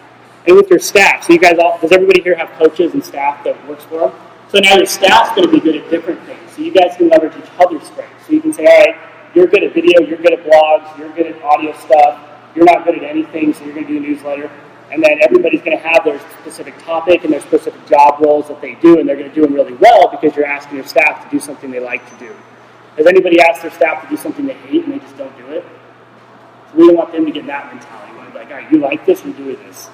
[0.46, 1.24] and with your staff.
[1.24, 4.12] So you guys all, does everybody here have coaches and staff that works for them?
[4.48, 6.52] So now your staff's going to be good at different things.
[6.52, 8.26] So you guys can leverage each other's strengths.
[8.26, 8.96] So you can say, all right,
[9.34, 12.20] you're good at video, you're good at blogs, you're good at audio stuff,
[12.54, 14.50] you're not good at anything, so you're going to do a newsletter.
[14.92, 18.60] And then everybody's going to have their specific topic and their specific job roles that
[18.60, 21.24] they do, and they're going to do them really well because you're asking your staff
[21.24, 22.36] to do something they like to do.
[22.96, 25.48] Has anybody asked their staff to do something they hate and they just don't do
[25.48, 25.64] it?
[26.70, 28.12] So we don't want them to get that mentality.
[28.12, 29.88] We're like, all right, you like this, you're doing this.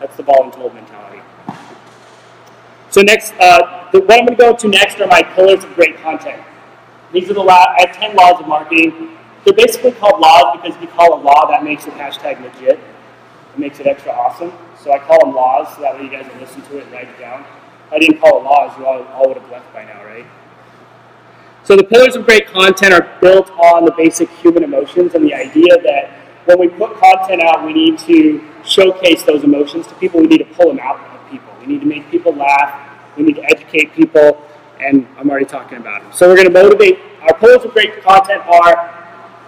[0.00, 1.22] That's the ball and voluntold mentality.
[2.90, 5.74] So next, uh, the, what I'm going to go to next are my pillars of
[5.74, 6.42] great content.
[7.12, 7.64] These are the law.
[7.76, 9.16] I have 10 laws of marketing.
[9.44, 12.78] They're basically called laws because you call a law, that makes the hashtag legit.
[12.78, 14.52] It makes it extra awesome.
[14.82, 16.92] So I call them laws, so that way you guys will listen to it and
[16.92, 17.44] write it down.
[17.86, 20.26] If I didn't call it laws, you all, all would have left by now, right?
[21.64, 25.34] So the pillars of great content are built on the basic human emotions and the
[25.34, 26.10] idea that
[26.56, 30.20] when we put content out, we need to showcase those emotions to people.
[30.20, 31.52] We need to pull them out of people.
[31.60, 33.16] We need to make people laugh.
[33.16, 34.42] We need to educate people.
[34.80, 36.12] And I'm already talking about them.
[36.12, 36.98] So we're going to motivate.
[37.22, 38.94] Our pillars of great content are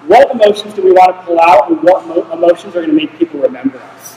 [0.06, 3.16] what emotions do we want to pull out and what emotions are going to make
[3.18, 4.16] people remember us.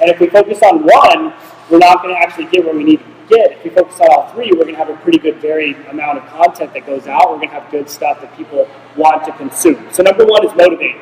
[0.00, 1.32] And if we focus on one,
[1.70, 3.52] we're not going to actually get where we need to get.
[3.52, 6.18] If we focus on all three, we're going to have a pretty good varied amount
[6.18, 7.30] of content that goes out.
[7.30, 9.92] We're going to have good stuff that people want to consume.
[9.92, 10.96] So number one is motivate.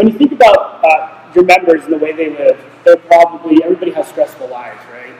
[0.00, 3.90] When you think about uh, your members and the way they live, they're probably everybody
[3.90, 5.12] has stressful lives, right?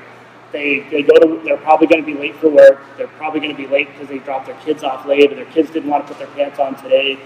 [0.53, 2.81] They, they go to they're probably going to be late for work.
[2.97, 5.45] They're probably going to be late because they dropped their kids off late, or their
[5.45, 7.19] kids didn't want to put their pants on today.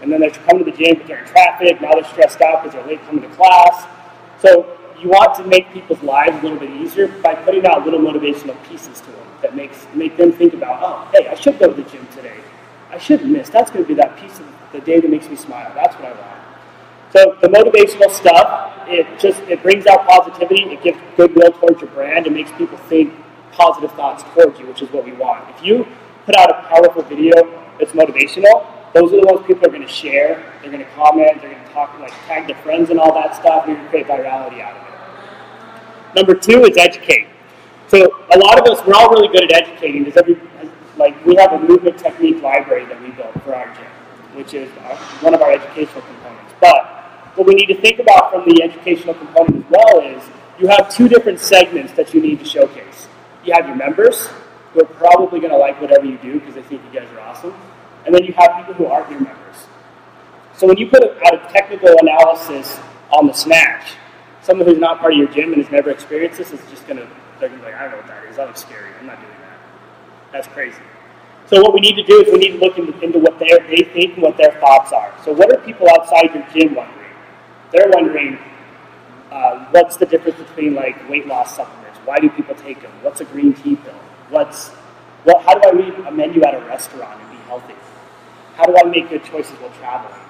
[0.00, 1.82] And then they're coming to the gym, but they're in traffic.
[1.82, 3.86] Now they're stressed out because they're late coming to class.
[4.40, 8.00] So you want to make people's lives a little bit easier by putting out little
[8.00, 11.66] motivational pieces to them that makes make them think about, oh, hey, I should go
[11.70, 12.38] to the gym today.
[12.90, 13.50] I shouldn't miss.
[13.50, 15.70] That's going to be that piece of the day that makes me smile.
[15.74, 16.41] That's what I want.
[17.12, 20.62] So the motivational stuff, it just it brings out positivity.
[20.62, 22.26] It gives goodwill towards your brand.
[22.26, 23.12] It makes people think
[23.52, 25.48] positive thoughts towards you, which is what we want.
[25.50, 25.86] If you
[26.24, 27.34] put out a powerful video
[27.78, 30.42] that's motivational, those are the ones people are going to share.
[30.62, 31.40] They're going to comment.
[31.42, 33.66] They're going to talk, like tag their friends and all that stuff.
[33.66, 36.14] You're going to create virality out of it.
[36.14, 37.28] Number two is educate.
[37.88, 40.10] So a lot of us, we're all really good at educating.
[40.16, 40.40] Every
[40.96, 43.84] like we have a movement technique library that we built for our gym,
[44.34, 46.54] which is our, one of our educational components.
[46.60, 47.01] But
[47.34, 50.22] what we need to think about from the educational component as well is
[50.58, 53.08] you have two different segments that you need to showcase.
[53.44, 54.28] You have your members,
[54.72, 57.20] who are probably going to like whatever you do because they think you guys are
[57.20, 57.54] awesome.
[58.06, 59.66] And then you have people who aren't your members.
[60.56, 62.78] So when you put out a technical analysis
[63.10, 63.92] on the snatch,
[64.42, 66.98] someone who's not part of your gym and has never experienced this is just going
[66.98, 68.36] to, they're going to be like, I don't know what that is.
[68.36, 68.90] That looks scary.
[68.98, 69.58] I'm not doing that.
[70.32, 70.80] That's crazy.
[71.46, 73.48] So what we need to do is we need to look into, what they
[73.92, 75.12] think and what their thoughts are.
[75.24, 77.01] So what are people outside your gym wondering?
[77.72, 78.38] They're wondering,
[79.30, 81.98] uh, what's the difference between like weight loss supplements?
[82.04, 82.92] Why do people take them?
[83.02, 83.94] What's a green tea pill?
[84.28, 84.70] What's
[85.24, 85.42] what?
[85.42, 87.74] How do I read a menu at a restaurant and be healthy?
[88.56, 90.20] How do I make good choices while traveling?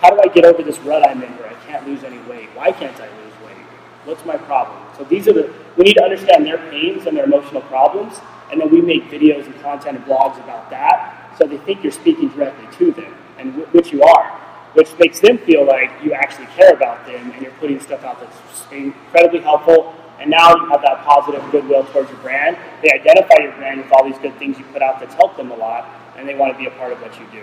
[0.00, 2.48] How do I get over this rut I'm in where I can't lose any weight?
[2.54, 3.66] Why can't I lose weight?
[4.04, 4.82] What's my problem?
[4.96, 8.18] So these are the we need to understand their pains and their emotional problems,
[8.50, 11.92] and then we make videos and content and blogs about that, so they think you're
[11.92, 14.40] speaking directly to them, and w- which you are,
[14.74, 18.20] which makes them feel like you actually care about them and you're putting stuff out
[18.20, 22.58] that's incredibly helpful and now you have that positive goodwill towards your brand.
[22.82, 25.50] They identify your brand with all these good things you put out that's helped them
[25.50, 27.42] a lot, and they want to be a part of what you do.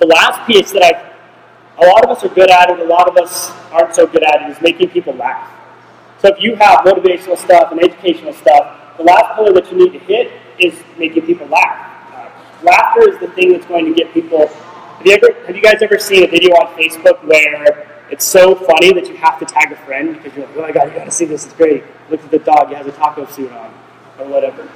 [0.00, 3.08] The last piece that I, a lot of us are good at it, a lot
[3.08, 5.48] of us aren't so good at it, is making people laugh.
[6.18, 9.92] So if you have motivational stuff and educational stuff, the last pillar that you need
[9.92, 12.12] to hit is making people laugh.
[12.12, 14.50] Uh, laughter is the thing that's going to get people.
[15.06, 18.56] Have you ever, have you guys ever seen a video on Facebook where it's so
[18.56, 20.98] funny that you have to tag a friend because you're like, oh my god, you
[20.98, 21.84] gotta see this, it's great.
[22.10, 23.72] Look at the dog, he has a taco suit on,
[24.18, 24.68] or whatever.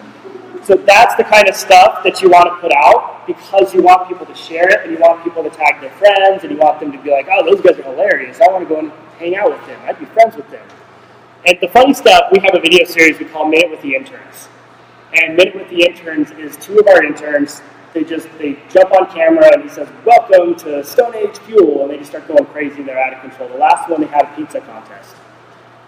[0.62, 4.06] So that's the kind of stuff that you want to put out because you want
[4.06, 6.78] people to share it and you want people to tag their friends and you want
[6.78, 8.40] them to be like, oh, those guys are hilarious.
[8.40, 9.80] I want to go and hang out with them.
[9.82, 10.64] I'd be friends with them.
[11.44, 14.48] And the funny stuff, we have a video series we call Minute with the Interns.
[15.12, 19.10] And Minute with the Interns is two of our interns they just they jump on
[19.12, 22.82] camera and he says, "Welcome to Stone Age Fuel," and they just start going crazy.
[22.82, 23.48] They're out of control.
[23.48, 25.16] The last one they had a pizza contest,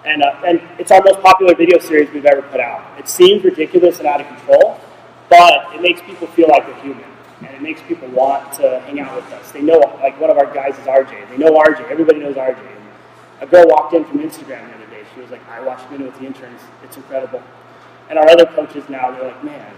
[0.05, 2.99] and uh, and it's our most popular video series we've ever put out.
[2.99, 4.81] It seems ridiculous and out of control,
[5.29, 7.05] but it makes people feel like they're human,
[7.39, 9.53] and it makes people want to hang out with us.
[9.53, 11.29] They know, like one of our guys is RJ.
[11.31, 11.89] They know RJ.
[11.89, 12.59] Everybody knows RJ.
[12.59, 12.83] And
[13.41, 15.05] a girl walked in from Instagram the other day.
[15.15, 16.61] She was like, "I watched Minute with the interns.
[16.83, 17.43] It's incredible."
[18.11, 19.73] And our other coaches now, they're like, "Man."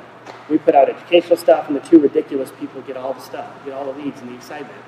[0.48, 3.72] We put out educational stuff, and the two ridiculous people get all the stuff, get
[3.72, 4.83] all the leads and the excitement.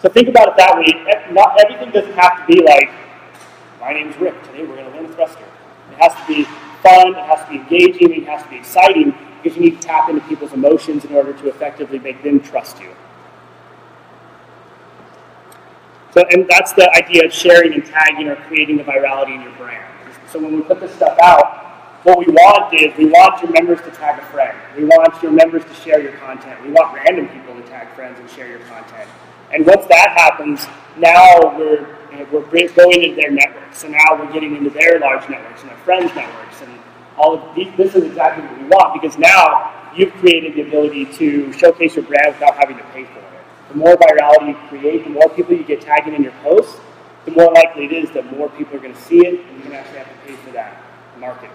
[0.00, 1.32] So think about it that way.
[1.32, 2.90] Not everything doesn't have to be like,
[3.80, 4.42] my name's Rick.
[4.42, 5.44] Today we're going to learn a thruster.
[5.92, 6.44] It has to be
[6.82, 7.14] fun.
[7.14, 8.12] It has to be engaging.
[8.12, 11.32] It has to be exciting because you need to tap into people's emotions in order
[11.32, 12.94] to effectively make them trust you.
[16.12, 19.52] So, and that's the idea of sharing and tagging or creating the virality in your
[19.52, 19.86] brand.
[20.30, 21.61] So when we put this stuff out,
[22.04, 24.56] what we want is we want your members to tag a friend.
[24.76, 26.60] We want your members to share your content.
[26.62, 29.08] We want random people to tag friends and share your content.
[29.52, 31.98] And once that happens, now we're
[32.30, 33.78] we're going into their networks.
[33.78, 36.72] So now we're getting into their large networks and their friends' networks, and
[37.16, 37.72] all of these.
[37.76, 42.04] This is exactly what we want because now you've created the ability to showcase your
[42.04, 43.44] brand without having to pay for it.
[43.68, 46.80] The more virality you create, the more people you get tagging in your posts,
[47.24, 49.58] the more likely it is that more people are going to see it, and you're
[49.58, 50.82] going to actually have to pay for that
[51.18, 51.50] marketing.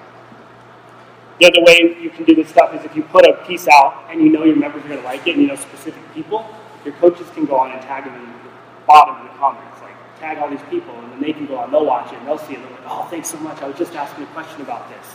[1.39, 4.06] The other way you can do this stuff is if you put a piece out
[4.10, 6.45] and you know your members are going to like it and you know specific people,
[6.84, 8.50] your coaches can go on and tag them in the
[8.88, 9.82] bottom of the comments.
[9.82, 12.28] Like, tag all these people, and then they can go on, they'll watch it, and
[12.28, 12.60] they'll see it.
[12.62, 13.62] They're like, oh, thanks so much.
[13.62, 15.06] I was just asking a question about this.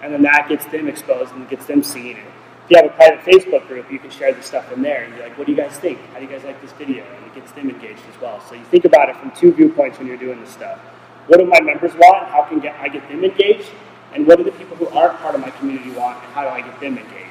[0.00, 2.16] And then that gets them exposed and it gets them seen.
[2.16, 5.04] And if you have a private Facebook group, you can share the stuff in there
[5.04, 5.98] and be like, what do you guys think?
[6.12, 7.04] How do you guys like this video?
[7.04, 8.40] And it gets them engaged as well.
[8.48, 10.78] So you think about it from two viewpoints when you're doing this stuff.
[11.26, 12.28] What do my members want?
[12.28, 13.70] How can I get them engaged?
[14.14, 16.48] And what do the people who aren't part of my community want, and how do
[16.48, 17.28] I get them engaged?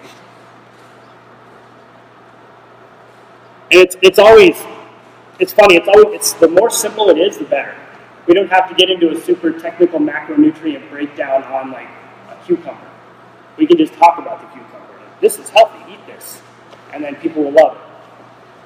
[3.71, 4.63] And it's, it's always,
[5.39, 7.75] it's funny, it's always, it's the more simple it is, the better.
[8.27, 11.89] We don't have to get into a super technical macronutrient breakdown on like
[12.29, 12.89] a cucumber.
[13.57, 14.87] We can just talk about the cucumber.
[15.19, 16.41] This is healthy, eat this.
[16.93, 17.81] And then people will love it.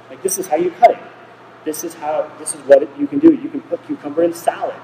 [0.09, 1.03] Like this is how you cut it.
[1.63, 3.33] This is how, this is what you can do.
[3.33, 4.75] You can put cucumber in salad.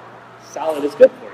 [0.46, 1.27] Salad is good for.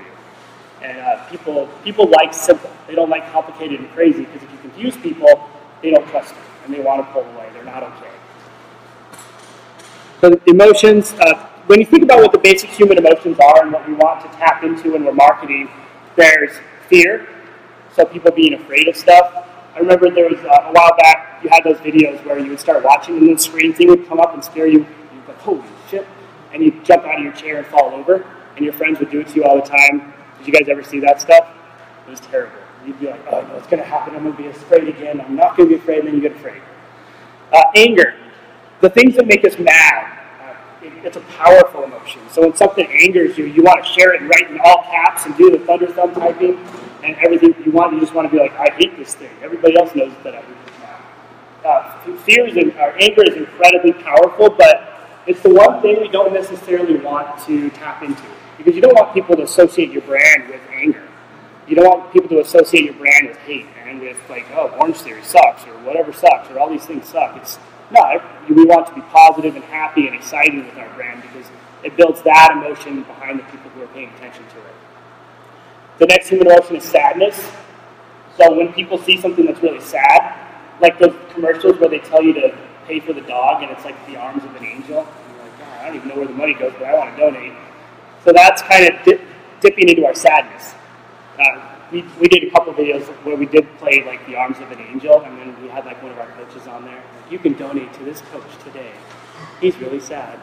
[0.84, 2.70] And uh, people people like simple.
[2.86, 5.48] They don't like complicated and crazy because if you confuse people,
[5.80, 7.48] they don't trust you and they want to pull away.
[7.54, 8.10] They're not okay.
[10.20, 11.14] So emotions.
[11.14, 14.20] Uh, when you think about what the basic human emotions are and what we want
[14.20, 15.70] to tap into when we're marketing,
[16.16, 16.52] there's
[16.88, 17.26] fear.
[17.94, 19.48] So people being afraid of stuff.
[19.74, 22.60] I remember there was uh, a while back you had those videos where you would
[22.60, 24.78] start watching and the screen thing would come up and scare you.
[24.78, 26.06] You'd like, holy shit.
[26.52, 28.24] And you'd jump out of your chair and fall over.
[28.56, 30.13] And your friends would do it to you all the time.
[30.44, 31.48] Did you guys ever see that stuff?
[32.06, 32.58] It was terrible.
[32.84, 34.14] You'd be like, oh no, it's going to happen.
[34.14, 35.22] I'm going to be afraid again.
[35.22, 36.00] I'm not going to be afraid.
[36.00, 36.60] And then you get afraid.
[37.50, 38.14] Uh, anger.
[38.82, 40.18] The things that make us mad.
[40.42, 42.20] Uh, it, it's a powerful emotion.
[42.30, 45.24] So when something angers you, you want to share it and write in all caps
[45.24, 46.58] and do the thunder thumb typing
[47.02, 47.94] and everything you want.
[47.94, 49.30] You just want to be like, I hate this thing.
[49.42, 50.74] Everybody else knows that I hate this
[51.64, 51.70] now.
[51.70, 56.34] Uh, fear is, or anger is incredibly powerful, but it's the one thing we don't
[56.34, 58.22] necessarily want to tap into
[58.58, 61.08] because you don't want people to associate your brand with anger.
[61.66, 64.96] You don't want people to associate your brand with hate and with like, oh, Orange
[64.98, 67.36] Theory sucks or whatever sucks or all these things suck.
[67.36, 67.58] It's
[67.90, 71.46] no, we want to be positive and happy and exciting with our brand because
[71.82, 74.74] it builds that emotion behind the people who are paying attention to it.
[75.98, 77.50] The next human emotion is sadness.
[78.36, 80.34] So when people see something that's really sad,
[80.80, 84.06] like those commercials where they tell you to pay for the dog and it's like
[84.06, 86.34] the arms of an angel, and you're like, oh, I don't even know where the
[86.34, 87.52] money goes, but I want to donate.
[88.24, 89.20] So that's kind of dip,
[89.60, 90.74] dipping into our sadness.
[91.38, 94.70] Uh, we, we did a couple videos where we did play like the arms of
[94.72, 96.96] an angel, and then we had like one of our coaches on there.
[96.96, 98.92] Like, you can donate to this coach today.
[99.60, 100.40] He's really sad.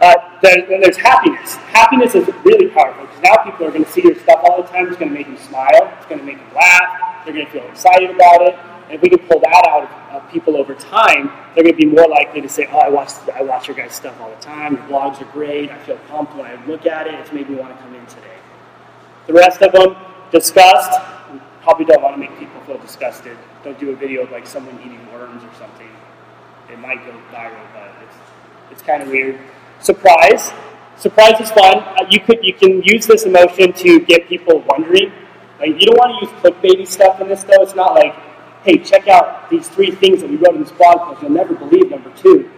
[0.00, 1.54] Uh, then, then there's happiness.
[1.54, 4.68] Happiness is really powerful because now people are going to see your stuff all the
[4.68, 4.88] time.
[4.88, 5.94] It's going to make them smile.
[5.96, 7.24] It's going to make them laugh.
[7.24, 8.58] They're going to feel excited about it.
[8.84, 11.86] And if we can pull that out of, people over time, they're going to be
[11.86, 14.74] more likely to say, "Oh, I watch I watch your guys' stuff all the time.
[14.74, 15.70] Your blogs are great.
[15.70, 17.14] I feel pumped when I look at it.
[17.14, 18.38] It's made me want to come in today."
[19.26, 19.96] The rest of them,
[20.30, 21.00] disgust.
[21.62, 23.36] Probably don't want to make people feel disgusted.
[23.62, 25.88] Don't do a video of like someone eating worms or something.
[26.70, 28.16] It might go viral, but it's
[28.70, 29.38] it's kind of weird.
[29.80, 30.52] Surprise.
[30.96, 31.78] Surprise is fun.
[31.78, 35.12] Uh, you could you can use this emotion to get people wondering.
[35.60, 37.62] Like you don't want to use clickbaity stuff in this though.
[37.62, 38.14] It's not like,
[38.64, 41.22] hey, check out these three things that we wrote in this blog post.
[41.22, 42.50] You'll never believe number two.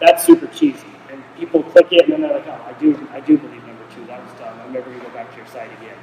[0.00, 0.86] That's super cheesy.
[1.10, 3.84] And people click it and then they're like, oh, I do I do believe number
[3.94, 4.04] two.
[4.06, 4.60] That was dumb.
[4.60, 5.96] I'm never gonna go back to your site again.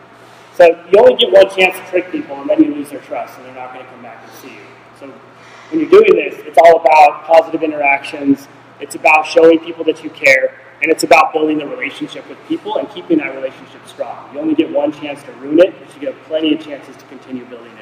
[0.56, 3.38] So you only get one chance to trick people, and then you lose their trust,
[3.38, 4.62] and they're not going to come back and see you.
[4.98, 5.08] So
[5.70, 8.48] when you're doing this, it's all about positive interactions.
[8.80, 12.78] It's about showing people that you care, and it's about building a relationship with people
[12.78, 14.34] and keeping that relationship strong.
[14.34, 17.06] You only get one chance to ruin it, but you get plenty of chances to
[17.08, 17.75] continue building.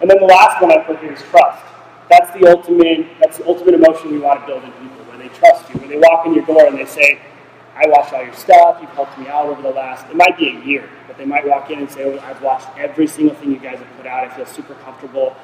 [0.00, 1.64] And then the last one I put here is trust.
[2.08, 3.06] That's the ultimate.
[3.20, 5.88] That's the ultimate emotion we want to build in people, where they trust you, where
[5.88, 7.20] they walk in your door and they say,
[7.74, 8.78] I watched all your stuff.
[8.80, 11.46] You've helped me out over the last, it might be a year, but they might
[11.46, 14.24] walk in and say, oh, I've watched every single thing you guys have put out.
[14.24, 15.36] I feel super comfortable.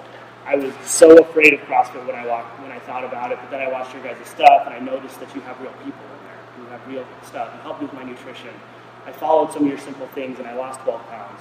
[0.45, 3.51] I was so afraid of CrossFit when I walked, when I thought about it, but
[3.51, 6.21] then I watched your guys' stuff and I noticed that you have real people in
[6.27, 6.41] there.
[6.59, 7.53] You have real stuff.
[7.55, 8.51] You helped me with my nutrition.
[9.07, 11.41] I followed some of your simple things and I lost 12 pounds.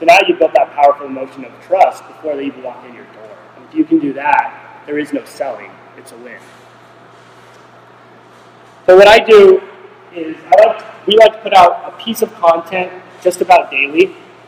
[0.00, 3.04] So now you've built that powerful emotion of trust before they even walk in your
[3.04, 3.36] door.
[3.54, 5.70] And if you can do that, there is no selling.
[5.98, 6.40] It's a win.
[8.86, 9.60] So what I do
[10.14, 14.06] is I like we like to put out a piece of content just about daily.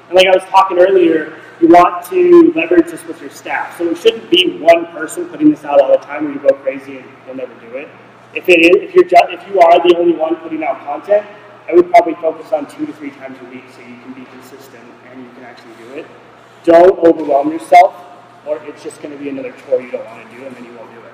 [0.09, 3.77] And like I was talking earlier, you want to leverage this with your staff.
[3.77, 6.57] So it shouldn't be one person putting this out all the time where you go
[6.63, 7.91] crazy and you'll never do it.
[8.35, 11.27] If it is, if you're just, if you are the only one putting out content,
[11.69, 14.25] I would probably focus on two to three times a week so you can be
[14.25, 14.72] consistent
[15.53, 16.07] actually do it.
[16.65, 17.95] Don't overwhelm yourself,
[18.47, 20.65] or it's just going to be another chore you don't want to do, and then
[20.65, 21.13] you won't do it.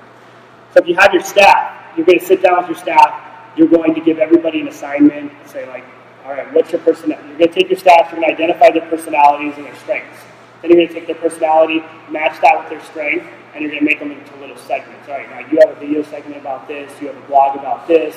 [0.73, 3.67] So if you have your staff, you're going to sit down with your staff you're
[3.67, 5.83] going to give everybody an assignment and say like,
[6.23, 7.27] all right, what's your personality?
[7.29, 10.17] You're going to take your staff, you're going to identify their personalities and their strengths.
[10.61, 13.83] Then you're going to take their personality, match that with their strength, and you're going
[13.83, 15.07] to make them into little segments.
[15.07, 17.87] All right, now you have a video segment about this, you have a blog about
[17.87, 18.15] this,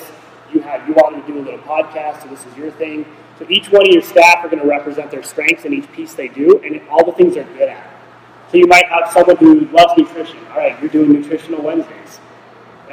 [0.53, 3.05] you have you want to do a little podcast, so this is your thing.
[3.39, 6.13] So each one of your staff are going to represent their strengths in each piece
[6.13, 7.89] they do, and all the things they're good at.
[8.51, 10.37] So you might have someone who loves nutrition.
[10.51, 12.19] All right, you're doing nutritional Wednesdays.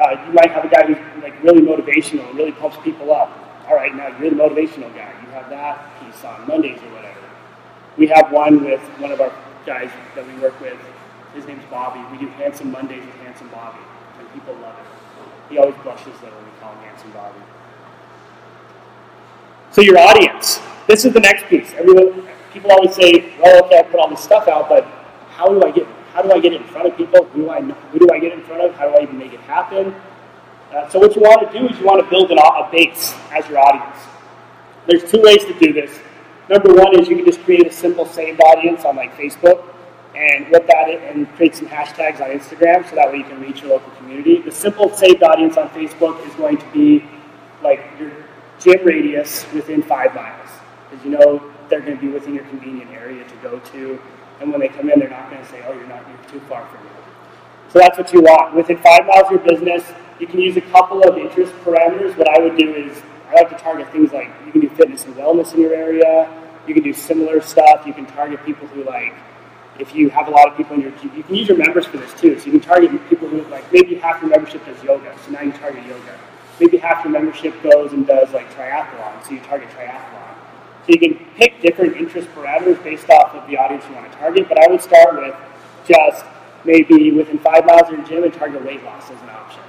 [0.00, 3.31] Uh, you might have a guy who's like really motivational and really pumps people up.
[3.68, 5.12] All right, now you're the motivational guy.
[5.22, 7.20] You have that piece on Mondays or whatever.
[7.98, 9.33] We have one with one of our
[9.67, 10.79] guys that we work with.
[11.35, 12.00] His name's Bobby.
[12.10, 13.85] We do Handsome Mondays with Handsome Bobby,
[14.19, 15.52] and people love it.
[15.52, 17.38] He always blushes though when we call him Handsome Bobby.
[19.73, 20.60] So your audience.
[20.87, 21.73] This is the next piece.
[21.75, 24.85] Everyone, people always say, "Well, okay, I put all this stuff out, but
[25.31, 27.25] how do I get how do I get in front of people?
[27.25, 28.75] Who do I, who do I get in front of?
[28.75, 29.94] How do I even make it happen?
[30.73, 33.14] Uh, so what you want to do is you want to build an, a base
[33.31, 33.96] as your audience.
[34.88, 36.00] There's two ways to do this.
[36.48, 39.64] Number one is you can just create a simple saved audience on like Facebook
[40.16, 43.40] and what that is, and create some hashtags on Instagram so that way you can
[43.40, 44.42] reach your local community.
[44.42, 47.04] The simple saved audience on Facebook is going to be
[47.62, 48.10] like your
[48.61, 50.48] gym radius within five miles.
[50.88, 54.00] Because you know they're going to be within your convenient area to go to.
[54.40, 56.40] And when they come in, they're not going to say, oh, you're not, you're too
[56.46, 56.90] far from me.
[57.69, 58.54] So that's what you want.
[58.54, 59.85] Within five miles of your business,
[60.19, 62.17] you can use a couple of interest parameters.
[62.17, 65.04] What I would do is I like to target things like you can do fitness
[65.04, 66.29] and wellness in your area.
[66.67, 67.87] You can do similar stuff.
[67.87, 69.15] You can target people who like
[69.79, 71.96] if you have a lot of people in your you can use your members for
[71.96, 72.38] this too.
[72.38, 75.17] So you can target people who like maybe half your membership does yoga.
[75.25, 76.19] So now you target yoga.
[76.61, 79.25] Maybe half your membership goes and does like triathlon.
[79.25, 80.35] So you target triathlon.
[80.87, 84.19] So you can pick different interest parameters based off of the audience you want to
[84.19, 84.48] target.
[84.48, 85.35] But I would start with
[85.88, 86.25] just
[86.65, 89.63] maybe within five miles of your gym and target weight loss as an option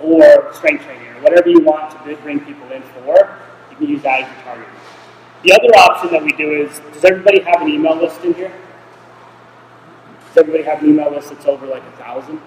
[0.00, 3.38] or strength training or whatever you want to bring people in for,
[3.70, 4.68] you can use that as your target.
[5.42, 8.52] The other option that we do is, does everybody have an email list in here?
[10.28, 12.40] Does everybody have an email list that's over like a thousand?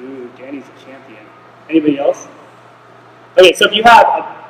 [0.00, 1.24] Ooh, Danny's a champion.
[1.72, 2.28] Anybody else?
[3.38, 4.44] Okay, so if you have a,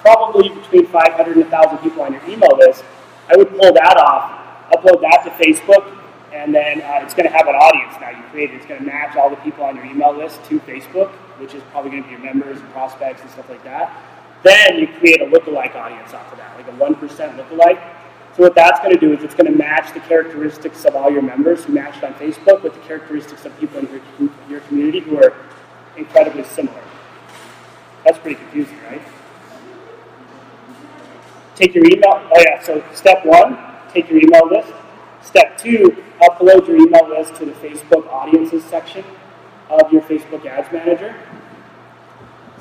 [0.00, 2.82] probably between 500 and 1,000 people on your email list,
[3.28, 5.98] I would pull that off, upload that to Facebook,
[6.32, 8.56] and then uh, it's going to have an audience now you created.
[8.56, 11.62] It's going to match all the people on your email list to Facebook, which is
[11.72, 13.92] probably going to be your members and prospects and stuff like that.
[14.42, 16.96] Then you create a lookalike audience off of that, like a 1%
[17.36, 17.96] lookalike.
[18.34, 21.10] So what that's going to do is it's going to match the characteristics of all
[21.12, 25.00] your members who matched on Facebook with the characteristics of people in your, your community
[25.00, 25.34] who are
[25.96, 26.82] incredibly similar.
[28.04, 29.02] That's pretty confusing, right?
[31.54, 32.28] Take your email.
[32.34, 32.62] Oh yeah.
[32.62, 33.58] So step one,
[33.92, 34.72] take your email list.
[35.22, 39.04] Step two, upload your email list to the Facebook audiences section
[39.70, 41.14] of your Facebook Ads Manager.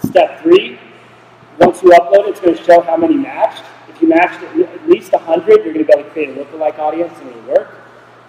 [0.03, 0.79] Step three,
[1.59, 3.63] once you upload it, it's going to show how many matched.
[3.89, 6.79] If you matched at least 100, you're going to be able to create a lookalike
[6.79, 7.77] audience and it'll work.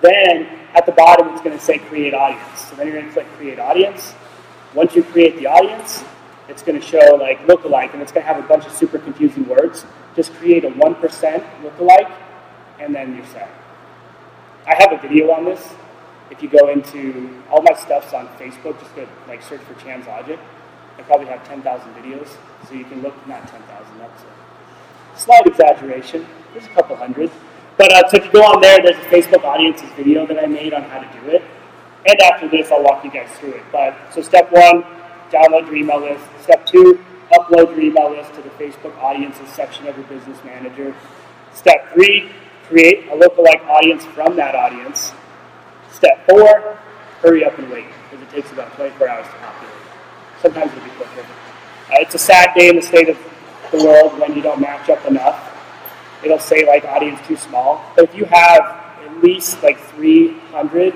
[0.00, 2.66] Then at the bottom, it's going to say create audience.
[2.68, 4.14] So then you're going to click create audience.
[4.75, 6.05] Once you create the audience,
[6.49, 8.99] it's going to show like lookalike and it's going to have a bunch of super
[8.99, 9.85] confusing words.
[10.16, 11.01] Just create a 1%
[11.62, 12.12] lookalike
[12.81, 13.51] and then you're set.
[14.66, 15.73] I have a video on this.
[16.31, 20.07] If you go into all my stuff's on Facebook, just go like search for Chan's
[20.07, 20.39] Logic.
[20.99, 22.29] I probably have 10,000 videos,
[22.66, 23.14] so you can look.
[23.27, 23.99] Not 10,000.
[23.99, 26.27] That's a slight exaggeration.
[26.53, 27.31] There's a couple hundred.
[27.77, 30.47] But uh, so if you go on there, there's a Facebook audiences video that I
[30.47, 31.43] made on how to do it.
[32.07, 33.62] And after this, I'll walk you guys through it.
[33.70, 34.82] But so step one,
[35.30, 36.24] download your email list.
[36.42, 40.94] Step two, upload your email list to the Facebook audiences section of your business manager.
[41.55, 42.30] Step three,
[42.68, 45.12] create a lookalike audience from that audience.
[45.90, 46.78] Step four,
[47.20, 49.74] hurry up and wait, because it takes about 24 hours to populate.
[50.40, 51.20] Sometimes it'll be quicker.
[51.20, 53.18] Uh, it's a sad day in the state of
[53.70, 55.50] the world when you don't match up enough.
[56.24, 57.84] It'll say like audience too small.
[57.94, 58.62] But if you have
[59.05, 60.94] at least like 300,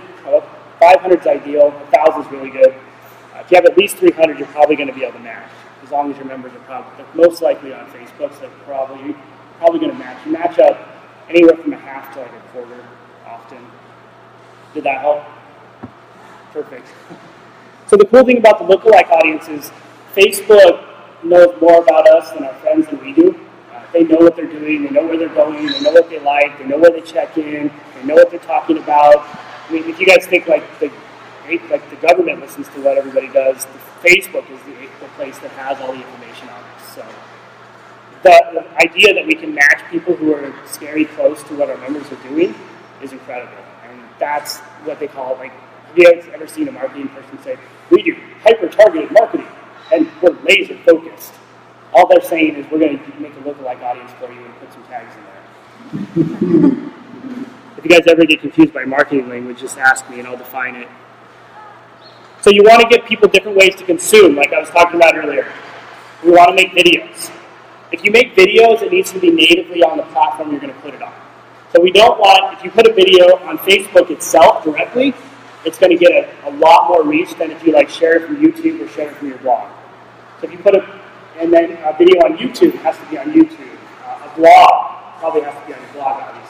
[0.80, 2.74] 500 is ideal, 1,000 is really good.
[3.34, 5.50] Uh, if you have at least 300, you're probably going to be able to match,
[5.82, 9.16] as long as your members are probably most likely on Facebook, so probably
[9.58, 10.24] probably going to match.
[10.26, 10.78] You match up
[11.28, 12.84] anywhere from a half to like a quarter
[13.26, 13.58] often.
[14.74, 15.24] Did that help?
[16.52, 16.88] Perfect.
[17.88, 19.70] So the cool thing about the lookalike audience is
[20.12, 20.84] Facebook
[21.22, 23.38] knows more about us than our friends than we do.
[23.72, 26.18] Uh, they know what they're doing, they know where they're going, they know what they
[26.18, 29.24] like, they know where they check in, they know what they're talking about.
[29.68, 30.90] I mean, if you guys think like the
[31.70, 33.66] like the government listens to what everybody does,
[34.02, 36.94] Facebook is the, the place that has all the information on us.
[36.94, 37.06] So
[38.22, 42.10] the, idea that we can match people who are scary close to what our members
[42.10, 42.54] are doing
[43.02, 43.62] is incredible.
[43.88, 47.58] And that's what they call like, have you guys ever seen a marketing person say,
[47.90, 49.46] we do hyper targeted marketing
[49.92, 51.32] and we're laser focused?
[51.94, 54.72] All they're saying is we're going to make a lookalike audience for you and put
[54.72, 56.92] some tags in there.
[57.88, 60.88] you guys ever get confused by marketing language, just ask me and I'll define it.
[62.42, 65.16] So you want to give people different ways to consume, like I was talking about
[65.16, 65.52] earlier.
[66.24, 67.30] We want to make videos.
[67.92, 70.80] If you make videos, it needs to be natively on the platform you're going to
[70.80, 71.14] put it on.
[71.72, 75.14] So we don't want, if you put a video on Facebook itself directly,
[75.64, 78.26] it's going to get a, a lot more reach than if you like share it
[78.26, 79.70] from YouTube or share it from your blog.
[80.40, 81.00] So if you put a,
[81.38, 83.76] and then a video on YouTube has to be on YouTube.
[84.04, 86.45] Uh, a blog probably has to be on your blog, obviously.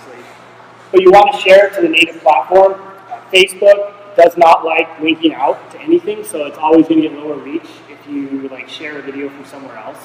[0.97, 2.72] But you want to share it to the native platform.
[2.72, 7.18] Uh, Facebook does not like linking out to anything, so it's always going to get
[7.18, 9.99] lower reach if you like share a video from somewhere else.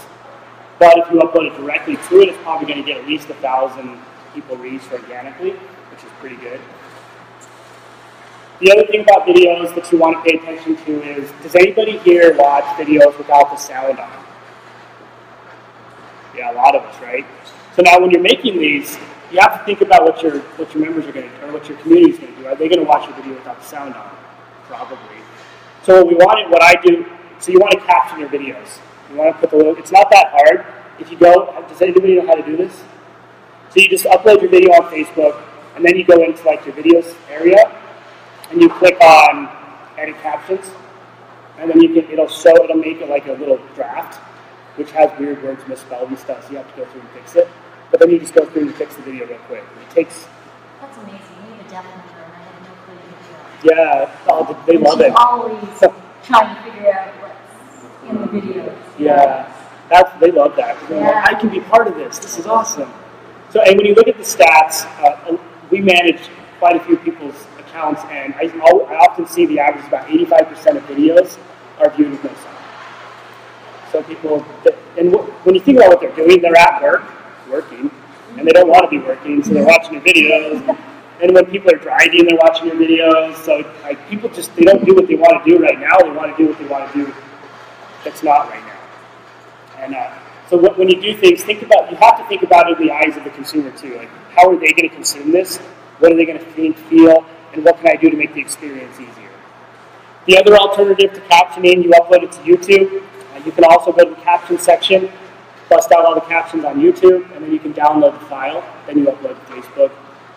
[0.80, 3.30] But if you upload it directly to it, it's probably going to get at least
[3.30, 4.02] a thousand
[4.34, 6.60] people reached organically, which is pretty good.
[8.60, 12.00] The other thing about videos that you want to pay attention to is, does anybody
[12.00, 14.26] here watch videos without the sound on?
[16.36, 17.26] Yeah, a lot of us, right?
[17.78, 19.00] So now when you're making these,
[19.32, 21.54] you have to think about what your what your members are going to do or
[21.54, 22.48] what your community is going to do.
[22.48, 24.16] Are they going to watch your video without the sound on?
[24.66, 25.18] Probably.
[25.84, 27.06] So what we wanted, what I do,
[27.40, 28.80] so you want to caption your videos.
[29.10, 30.66] You want to put the little, it's not that hard.
[31.00, 32.84] If you go, does anybody know how to do this?
[33.72, 35.42] So you just upload your video on Facebook,
[35.76, 37.58] and then you go into like your videos area,
[38.52, 39.50] and you click on
[39.98, 40.70] edit captions,
[41.58, 44.18] and then you can it'll show it'll make it like a little draft,
[44.76, 46.46] which has weird words misspelled and stuff.
[46.46, 47.48] So you have to go through and fix it.
[47.92, 49.64] But then you just go through and fix the video real quick.
[49.90, 50.28] It takes
[50.80, 51.20] That's amazing.
[51.44, 54.84] We have a deaf member, and I had no clue you yeah, oh, they And
[54.84, 55.14] love it.
[55.16, 55.80] always
[56.24, 58.76] trying to figure out what's in the videos.
[58.98, 59.54] Yeah,
[59.90, 60.78] that's they love that.
[60.88, 61.24] they're like, Yeah.
[61.26, 62.18] I can be part of this.
[62.18, 62.92] This is awesome.
[63.52, 65.38] So, and when you look at the stats, uh,
[65.70, 66.22] we manage
[66.60, 70.78] quite a few people's accounts, and I, I'll- often see the average is about 85%
[70.78, 71.38] of videos
[71.80, 72.58] are viewed with no sound.
[73.92, 74.46] So people,
[74.98, 75.14] and
[75.44, 77.04] when you think about what they're doing, they're at work,
[77.52, 77.92] working,
[78.38, 80.78] and they don't want to be working, so they're watching your videos.
[81.22, 83.36] And when people are driving, they're watching your videos.
[83.46, 85.98] So like people just they don't do what they want to do right now.
[86.00, 87.14] They want to do what they want to do
[88.04, 88.80] that's not right now.
[89.78, 90.18] And uh,
[90.50, 92.88] so what, when you do things, think about you have to think about it in
[92.88, 93.96] the eyes of the consumer too.
[93.98, 95.58] Like how are they going to consume this?
[96.00, 98.42] What are they going to think, feel, and what can I do to make the
[98.42, 99.30] experience easier?
[100.26, 103.04] The other alternative to captioning, you upload it to YouTube.
[103.34, 105.12] Uh, you can also go to the caption section,
[105.72, 108.62] bust out all the captions on YouTube, and then you can download the file.
[108.86, 109.92] Then you upload to Facebook.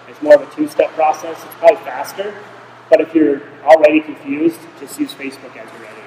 [0.09, 1.45] It's more of a two-step process.
[1.45, 2.33] It's probably faster,
[2.89, 6.03] but if you're already confused, just use Facebook as your editor.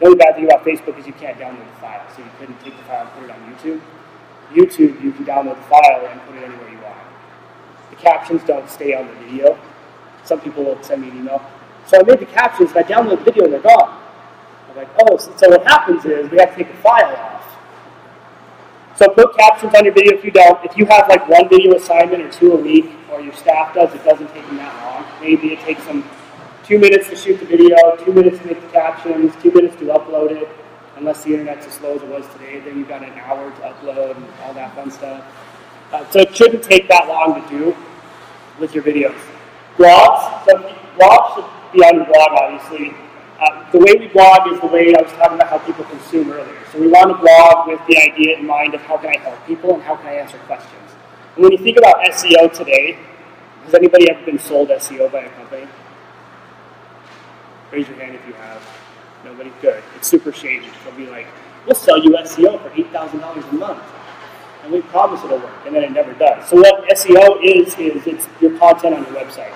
[0.00, 2.60] The only bad thing about Facebook is you can't download the file, so you couldn't
[2.60, 3.80] take the file and put it on YouTube.
[4.52, 6.98] YouTube, you can download the file and put it anywhere you want.
[7.90, 9.58] The captions don't stay on the video.
[10.24, 11.42] Some people will send me an email.
[11.86, 14.02] So I made the captions and I download the video and they're gone.
[14.68, 17.27] I'm like, oh, so, what happens is we have to take the file off.
[18.98, 20.58] So put captions on your video if you don't.
[20.64, 23.94] If you have like one video assignment or two a week, or your staff does,
[23.94, 25.06] it doesn't take them that long.
[25.20, 26.02] Maybe it takes them
[26.64, 29.84] two minutes to shoot the video, two minutes to make the captions, two minutes to
[29.84, 30.48] upload it.
[30.96, 33.60] Unless the internet's as slow as it was today, then you've got an hour to
[33.60, 35.24] upload and all that fun stuff.
[35.92, 37.76] Uh, so it shouldn't take that long to do
[38.58, 39.16] with your videos.
[39.76, 40.58] Blogs, so
[40.98, 42.96] blogs should be on your blog, obviously.
[43.38, 46.32] Uh, the way we blog is the way I was talking about how people consume
[46.32, 46.58] earlier.
[46.72, 49.46] So we want to blog with the idea in mind of how can I help
[49.46, 50.90] people and how can I answer questions.
[51.36, 52.98] And when you think about SEO today,
[53.64, 55.68] has anybody ever been sold SEO by a company?
[57.70, 58.60] Raise your hand if you have.
[59.24, 59.52] Nobody?
[59.62, 59.84] Good.
[59.94, 60.66] It's super shady.
[60.84, 61.28] They'll be like,
[61.64, 63.82] we'll sell you SEO for $8,000 a month.
[64.64, 66.48] And we promise it'll work, and then it never does.
[66.48, 69.54] So what SEO is, is it's your content on your website.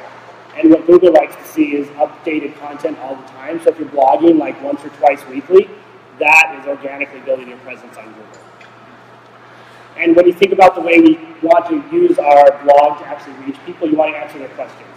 [0.56, 3.60] And what Google likes to see is updated content all the time.
[3.62, 5.68] So if you're blogging like once or twice weekly,
[6.18, 8.26] that is organically building your presence on Google.
[9.96, 13.34] And when you think about the way we want to use our blog to actually
[13.44, 14.88] reach people, you want to answer their questions.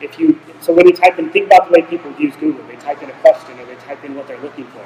[0.00, 2.66] If you, so when you type in, think about the way people use Google.
[2.66, 4.84] They type in a question or they type in what they're looking for.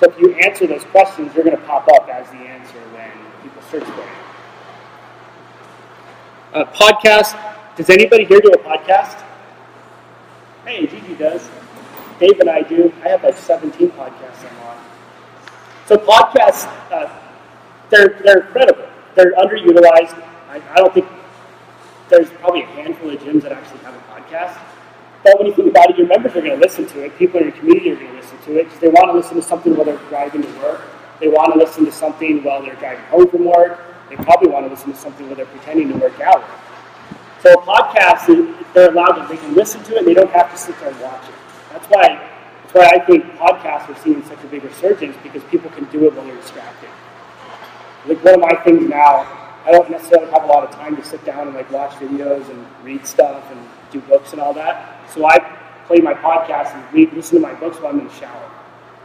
[0.00, 3.10] So if you answer those questions, you're going to pop up as the answer when
[3.42, 4.08] people search for it.
[6.52, 7.38] Uh, podcast.
[7.76, 9.24] Does anybody here do a podcast?
[10.64, 11.48] Hey, and Gigi does.
[12.20, 12.92] Dave and I do.
[13.04, 14.84] I have like 17 podcasts I'm on.
[15.86, 17.10] So podcasts, uh,
[17.90, 18.86] they're they're incredible.
[19.16, 20.22] They're underutilized.
[20.48, 21.06] I, I don't think
[22.08, 24.56] there's probably a handful of gyms that actually have a podcast.
[25.24, 27.16] But when you think about it, your members are going to listen to it.
[27.18, 29.36] People in your community are going to listen to it because they want to listen
[29.36, 30.82] to something while they're driving to work.
[31.20, 33.80] They want to listen to something while they're driving home from work.
[34.10, 36.44] They probably want to listen to something while they're pretending to work out.
[37.42, 38.26] So a podcast,
[38.72, 40.90] they're allowed to, they can listen to it, and they don't have to sit there
[40.90, 41.34] and watch it.
[41.72, 42.30] That's why,
[42.62, 46.06] that's why I think podcasts are seeing such a big resurgence because people can do
[46.06, 46.88] it while they're distracted.
[48.06, 49.26] Like one of my things now,
[49.66, 52.48] I don't necessarily have a lot of time to sit down and like watch videos
[52.48, 55.10] and read stuff and do books and all that.
[55.10, 55.40] So I
[55.88, 58.50] play my podcast and read, listen to my books while I'm in the shower,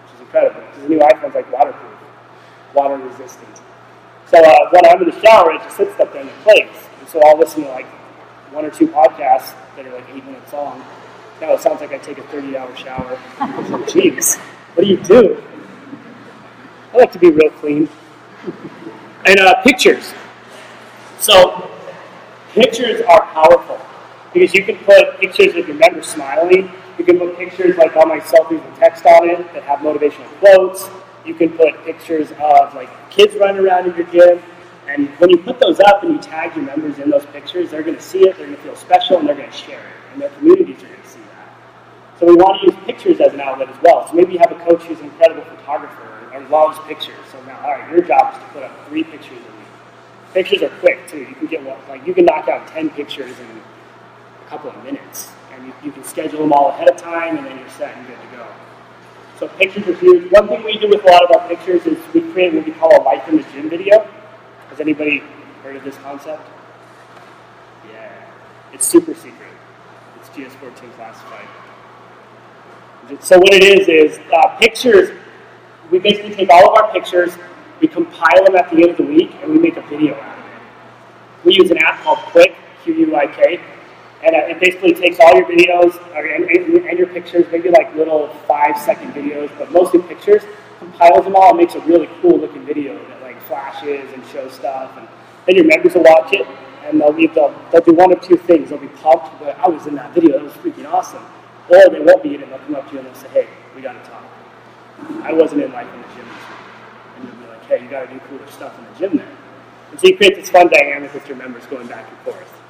[0.03, 1.97] which is incredible because the new iPhone's like waterproof,
[2.75, 3.61] water resistant.
[4.27, 6.69] So uh, when I'm in the shower, it just sits up there it plays.
[6.99, 7.88] And so I'll listen to like
[8.58, 10.84] one or two podcasts that are like eight minutes long.
[11.39, 13.16] Now it sounds like I take a 30 hour shower.
[13.86, 14.39] Jeez,
[14.74, 15.43] what do you do?
[16.91, 17.88] I like to be real clean.
[19.28, 20.12] And uh, pictures.
[21.20, 21.70] So
[22.53, 23.80] pictures are powerful
[24.34, 26.72] because you can put pictures of your members smiling.
[26.97, 30.30] You can put pictures like all my selfies with text on it that have motivational
[30.39, 30.89] quotes.
[31.24, 34.43] You can put pictures of like kids running around in your gym.
[34.88, 37.83] And when you put those up and you tag your members in those pictures, they're
[37.83, 39.95] going to see it, they're going to feel special, and they're going to share it.
[40.13, 41.53] And their communities are going to see that.
[42.19, 44.07] So we want to use pictures as an outlet as well.
[44.07, 47.19] So maybe you have a coach who's an incredible photographer and loves pictures.
[47.31, 49.67] So now, all right, your job is to put up three pictures a week.
[50.33, 51.19] Pictures are quick too.
[51.19, 53.61] You can get one, like you can knock out ten pictures in
[54.45, 57.45] a couple of minutes, and you, you can schedule them all ahead of time, and
[57.45, 58.47] then you're set and good to go.
[59.39, 60.31] So pictures are huge.
[60.31, 62.71] One thing we do with a lot of our pictures is we create what we
[62.71, 64.07] call a life in the gym video.
[64.78, 65.23] Has anybody
[65.63, 66.47] heard of this concept?
[67.91, 68.11] Yeah,
[68.71, 69.49] it's super secret.
[70.19, 71.47] It's GS14 classified.
[73.19, 75.17] So what it is is uh, pictures.
[75.89, 77.36] We basically take all of our pictures,
[77.82, 80.38] we compile them at the end of the week, and we make a video out
[80.38, 80.61] of it.
[81.43, 82.53] We use an app called Quik,
[82.84, 83.59] Q-U-I-K,
[84.28, 87.95] and uh, it basically takes all your videos or, and, and, your pictures, maybe like
[87.95, 90.43] little five-second videos, but mostly pictures,
[90.78, 92.95] compiles them all, and makes a really cool-looking video
[93.48, 95.08] flashes and show stuff, and
[95.45, 96.45] then your members will watch it,
[96.86, 98.70] and they'll, be, they'll, they'll do one of two things.
[98.70, 101.24] They'll be pumped, but I was in that video, that was freaking awesome.
[101.70, 103.48] Or they won't be in it, they'll come up to you and they'll say, hey,
[103.76, 104.24] we got to talk.
[105.24, 106.28] I wasn't in Life in the Gym.
[107.18, 109.38] And you'll be like, hey, you got to do cooler stuff in the gym there.
[109.91, 112.62] And so you create this fun dynamic with your members going back and forth.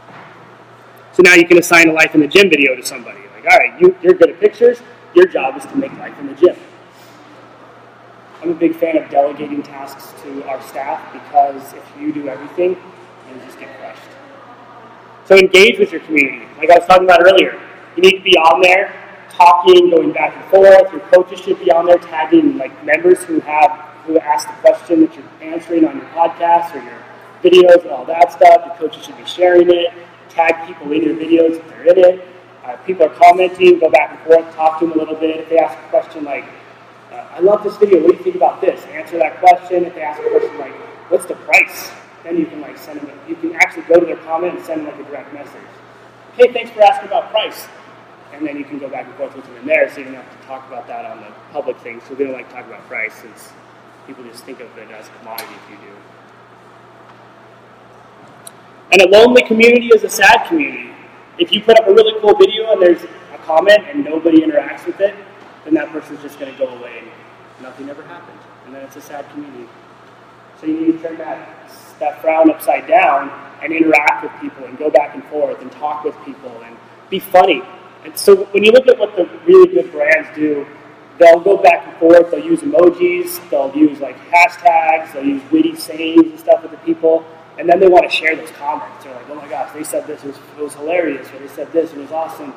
[1.13, 3.19] So now you can assign a Life in the Gym video to somebody.
[3.35, 4.81] Like, all right, you, you're good at pictures,
[5.13, 6.55] your job is to make Life in the Gym.
[8.41, 12.71] I'm a big fan of delegating tasks to our staff because if you do everything,
[12.71, 14.01] you just get crushed.
[15.25, 16.45] So engage with your community.
[16.57, 17.59] Like I was talking about earlier,
[17.95, 18.93] you need to be on there
[19.29, 20.91] talking, going back and forth.
[20.91, 23.71] Your coaches should be on there tagging like members who have
[24.05, 27.03] who ask the question that you're answering on your podcast or your
[27.43, 28.65] videos and all that stuff.
[28.65, 29.93] Your coaches should be sharing it.
[30.29, 32.27] Tag people in your videos if they're in it.
[32.63, 35.37] Uh, people are commenting, go back and forth, talk to them a little bit.
[35.41, 36.45] If they ask a question like,
[37.17, 38.85] uh, I love this video, what do you think about this?
[38.85, 39.85] Answer that question.
[39.85, 40.73] If they ask a question like,
[41.09, 41.91] what's the price?
[42.23, 44.85] Then you can like send them, you can actually go to their comment and send
[44.85, 45.61] them like a direct message.
[46.35, 47.67] Hey, thanks for asking about price
[48.33, 50.15] and then you can go back and forth with them in there, so you don't
[50.15, 52.01] have to talk about that on the public thing.
[52.07, 53.53] So we don't like talk about price since
[54.05, 55.93] people just think of it as a commodity if you do.
[58.91, 60.91] And a lonely community is a sad community.
[61.37, 64.85] If you put up a really cool video and there's a comment and nobody interacts
[64.85, 65.15] with it,
[65.67, 67.11] then that person's just going to go away and
[67.61, 68.39] nothing ever happened.
[68.65, 69.69] And then it's a sad community.
[70.59, 73.29] So you need to turn that, that frown upside down
[73.61, 76.75] and interact with people and go back and forth and talk with people and
[77.09, 77.61] be funny
[78.07, 80.65] and so when you look at what the really good brands do,
[81.19, 85.75] they'll go back and forth, they'll use emojis, they'll use like hashtags, they'll use witty
[85.75, 87.25] sayings and stuff with the people,
[87.59, 89.03] and then they want to share those comments.
[89.03, 91.49] They're like, oh my gosh, they said this, it was, it was hilarious, or they
[91.49, 92.53] said this, it was awesome.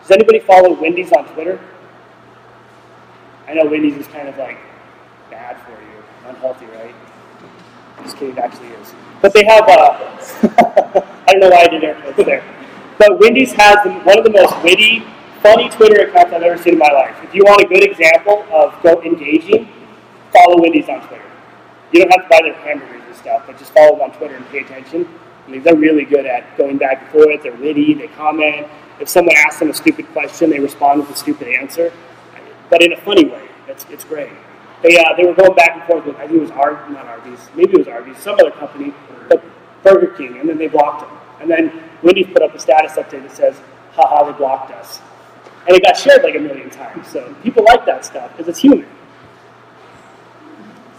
[0.00, 1.60] Does anybody follow Wendy's on Twitter?
[3.46, 4.58] I know Wendy's is kind of like
[5.30, 6.94] bad for you, unhealthy, right?
[8.02, 8.94] Just kidding, it actually is.
[9.20, 12.44] But they have, uh, I don't know why I did air quotes there.
[12.98, 15.04] But Wendy's has the, one of the most witty,
[15.42, 17.16] funny Twitter accounts I've ever seen in my life.
[17.22, 19.68] If you want a good example of go engaging,
[20.32, 21.24] follow Wendy's on Twitter.
[21.92, 24.36] You don't have to buy their hamburgers and stuff, but just follow them on Twitter
[24.36, 25.08] and pay attention.
[25.46, 27.42] I mean, they're really good at going back and forth.
[27.42, 27.94] They're witty.
[27.94, 28.66] They comment.
[29.00, 31.92] If someone asks them a stupid question, they respond with a stupid answer,
[32.70, 33.48] but in a funny way.
[33.68, 34.30] It's, it's great.
[34.82, 37.06] They, uh, they were going back and forth with, I think it was Ar- not
[37.06, 38.92] Arby's, maybe it was Arby's, some other company,
[39.28, 39.42] but
[39.82, 41.18] Burger King, and then they blocked them.
[41.40, 43.60] And then Wendy's put up a status update that says,
[43.92, 45.00] haha, they blocked us.
[45.66, 47.08] And it got shared like a million times.
[47.08, 48.86] So people like that stuff because it's human.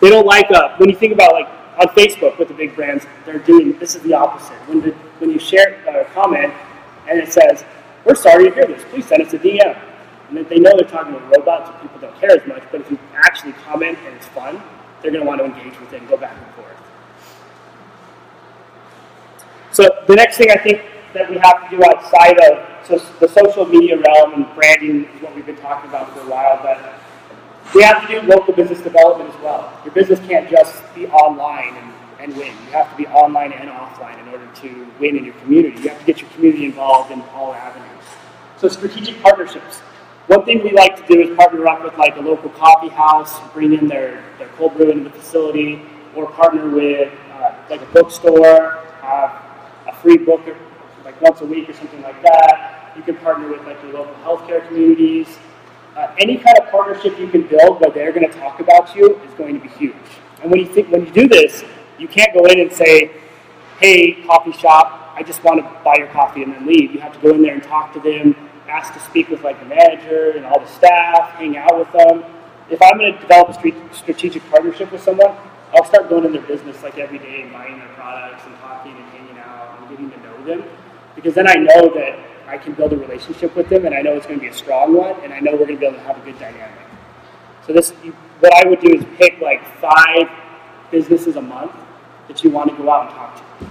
[0.01, 1.47] They don't like, uh, when you think about like
[1.77, 4.57] on Facebook with the big brands, they're doing, this is the opposite.
[4.67, 6.53] When, the, when you share a comment
[7.07, 7.63] and it says,
[8.03, 9.79] we're sorry to hear this, please send us a DM.
[10.29, 12.91] And they know they're talking to robots and people don't care as much, but if
[12.91, 14.61] you actually comment and it's fun,
[15.01, 16.77] they're going to want to engage with it and go back and forth.
[19.71, 20.81] So the next thing I think
[21.13, 25.21] that we have to do outside of so the social media realm and branding is
[25.21, 27.01] what we've been talking about for a while, but
[27.73, 29.73] we have to do local business development as well.
[29.83, 32.47] Your business can't just be online and, and win.
[32.65, 35.81] You have to be online and offline in order to win in your community.
[35.81, 38.03] You have to get your community involved in all avenues.
[38.57, 39.81] So strategic partnerships.
[40.27, 43.39] One thing we like to do is partner up with like a local coffee house,
[43.53, 45.83] bring in their, their cold brew into the facility,
[46.15, 49.43] or partner with uh, like a bookstore, have
[49.87, 50.41] a free book
[51.03, 52.93] like once a week or something like that.
[52.95, 55.37] You can partner with like your local healthcare communities.
[55.95, 59.19] Uh, any kind of partnership you can build where they're going to talk about you
[59.19, 59.95] is going to be huge.
[60.41, 61.63] And when you think when you do this,
[61.99, 63.11] you can't go in and say,
[63.79, 67.13] "Hey, coffee shop, I just want to buy your coffee and then leave." You have
[67.13, 68.35] to go in there and talk to them,
[68.67, 72.23] ask to speak with like the manager and all the staff, hang out with them.
[72.69, 75.35] If I'm going to develop a strategic partnership with someone,
[75.73, 78.95] I'll start going in their business like every day and buying their products and talking
[78.95, 80.63] and hanging out and getting to know them
[81.15, 84.13] because then I know that I can build a relationship with them, and I know
[84.13, 85.97] it's going to be a strong one, and I know we're going to be able
[85.97, 86.77] to have a good dynamic.
[87.65, 87.91] So this,
[88.39, 90.29] what I would do is pick like five
[90.91, 91.71] businesses a month
[92.27, 93.65] that you want to go out and talk to.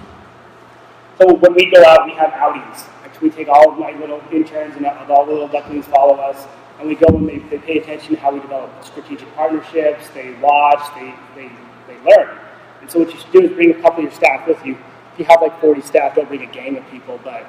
[1.19, 2.87] So when we go out, we have outings.
[3.21, 6.47] We take all of my little interns and all the little ducklings follow us,
[6.79, 10.09] and we go and they, they pay attention to how we develop strategic partnerships.
[10.09, 11.51] They watch, they, they,
[11.87, 12.39] they learn.
[12.81, 14.77] And so what you should do is bring a couple of your staff with you
[15.15, 17.47] if you have like 40 staff, don't bring a gang of people, but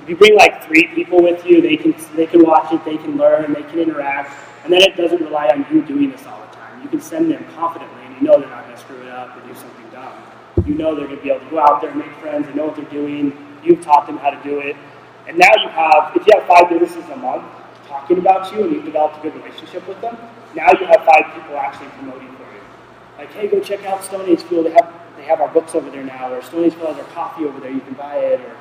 [0.00, 2.96] if you bring like three people with you, they can they can watch it, they
[2.96, 4.30] can learn, they can interact,
[4.62, 6.80] and And then it doesn't rely on you doing this all the time.
[6.80, 9.36] You can send them confidently, and you know they're not going to screw it up
[9.36, 10.14] or do something dumb.
[10.64, 12.46] You know they're going to be able to go out there and make friends.
[12.46, 13.36] They know what they're doing.
[13.64, 14.76] You've taught them how to do it.
[15.28, 17.44] And now you have, if you have five businesses a month
[17.86, 20.16] talking about you and you've developed a good relationship with them,
[20.54, 22.62] now you have five people actually promoting for you.
[23.18, 24.62] Like, hey, go check out Stone Age School.
[24.62, 27.12] They have they have our books over there now, or Stone Age School has our
[27.12, 27.70] coffee over there.
[27.70, 28.56] You can buy it, or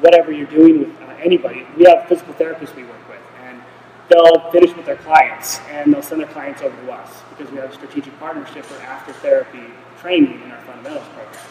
[0.00, 1.66] whatever you're doing with uh, anybody.
[1.76, 3.60] We have physical therapists we work with, and
[4.08, 7.58] they'll finish with their clients, and they'll send their clients over to us because we
[7.58, 9.64] have a strategic partnership for after therapy
[10.00, 11.42] training in our fundamentals program.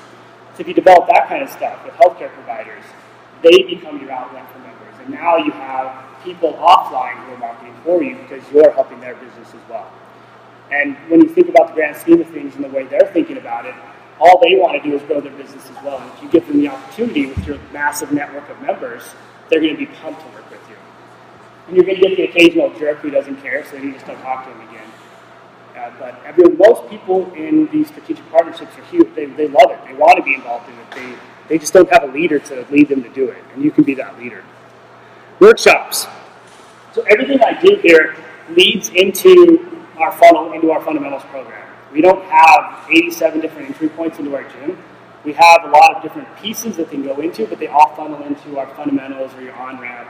[0.53, 2.83] So if you develop that kind of stuff with healthcare providers,
[3.41, 7.75] they become your outlet for members, and now you have people offline who are marketing
[7.83, 9.91] for you because you're helping their business as well.
[10.71, 13.37] And when you think about the grand scheme of things and the way they're thinking
[13.37, 13.75] about it,
[14.19, 15.99] all they want to do is grow their business as well.
[15.99, 19.03] And if you give them the opportunity with your massive network of members,
[19.49, 20.75] they're going to be pumped to work with you.
[21.67, 24.21] And you're going to get the occasional jerk who doesn't care, so you just don't
[24.21, 24.87] talk to him again.
[25.77, 29.13] Uh, but everyone, most people in these strategic partnerships are huge.
[29.15, 29.79] They, they love it.
[29.85, 30.91] They want to be involved in it.
[30.91, 31.15] They,
[31.47, 33.43] they just don't have a leader to lead them to do it.
[33.53, 34.43] And you can be that leader.
[35.39, 36.07] Workshops.
[36.93, 38.15] So everything I do here
[38.49, 41.67] leads into our funnel, into our fundamentals program.
[41.91, 44.77] We don't have 87 different entry points into our gym.
[45.23, 48.21] We have a lot of different pieces that can go into, but they all funnel
[48.23, 50.09] into our fundamentals or your on ramp.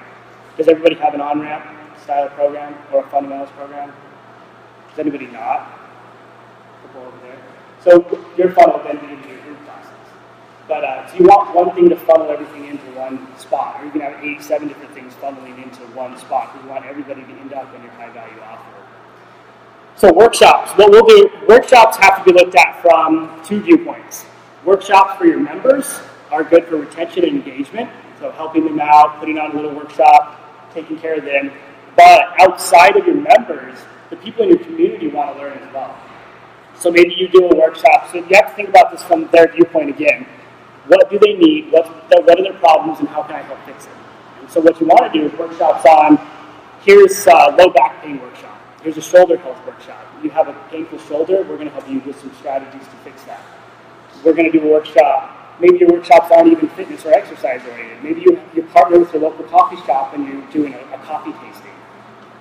[0.58, 1.66] Does everybody have an on ramp
[2.02, 3.92] style program or a fundamentals program?
[4.90, 5.80] Does anybody not?
[6.96, 7.38] Over there.
[7.84, 9.37] So your funnel then group classes.
[10.68, 13.92] But uh, so you want one thing to funnel everything into one spot, or you
[13.92, 17.74] can have 87 different things funneling into one spot you want everybody to end up
[17.74, 18.78] in your high value offer.
[19.96, 24.26] So workshops, what we'll do, workshops have to be looked at from two viewpoints.
[24.66, 26.02] Workshops for your members
[26.32, 27.90] are good for retention and engagement,
[28.20, 31.52] so helping them out, putting on a little workshop, taking care of them.
[31.96, 35.98] But outside of your members, the people in your community want to learn as well.
[36.76, 38.10] So maybe you do a workshop.
[38.12, 40.28] So you have to think about this from their viewpoint again.
[40.88, 41.72] What do they need?
[41.72, 43.92] What, what are their problems, and how can I help fix it?
[44.40, 46.20] And so what you want to do is workshops on
[46.84, 50.06] here's uh, low back pain workshop Here's a shoulder health workshop.
[50.24, 53.24] You have a painful shoulder, we're going to help you with some strategies to fix
[53.24, 53.42] that.
[54.24, 55.60] We're going to do a workshop.
[55.60, 58.04] Maybe your workshops aren't even fitness or exercise oriented.
[58.04, 61.34] Maybe you, you partner with your local coffee shop and you're doing a, a coffee
[61.46, 61.74] tasting.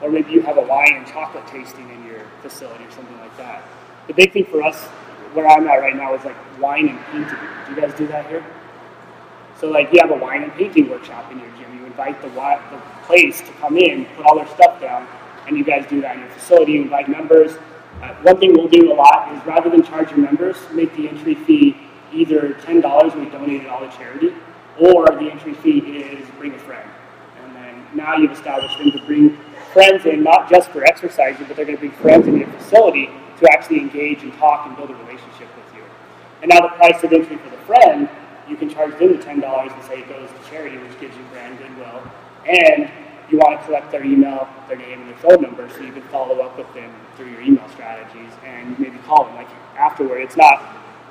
[0.03, 3.37] Or maybe you have a wine and chocolate tasting in your facility or something like
[3.39, 3.67] that.
[4.07, 4.89] The big thing for us,
[5.35, 7.39] where I'm at right now, is like wine and painting.
[7.67, 8.45] Do you guys do that here?
[9.61, 11.75] So like you have a wine and painting workshop in your gym.
[11.79, 15.07] You invite the, the place to come in, put all their stuff down,
[15.47, 17.57] and you guys do that in your facility, you invite members.
[18.03, 21.09] Uh, one thing we'll do a lot is rather than charge your members, make the
[21.09, 21.77] entry fee
[22.13, 24.35] either $10 and we donate it all to charity,
[24.79, 26.89] or the entry fee is bring a friend.
[27.43, 29.39] And then now you've established them to bring
[29.73, 33.11] friends in, not just for exercising, but they're going to bring friends in your facility
[33.39, 35.83] to actually engage and talk and build a relationship with you.
[36.43, 38.09] And now the price of entry for the friend,
[38.49, 41.23] you can charge them the $10 and say it goes to charity, which gives you
[41.33, 42.03] brand goodwill.
[42.47, 42.91] And
[43.31, 46.03] you want to collect their email, their name, and their phone number so you can
[46.05, 50.19] follow up with them through your email strategies and maybe call them like afterward.
[50.19, 50.61] It's not,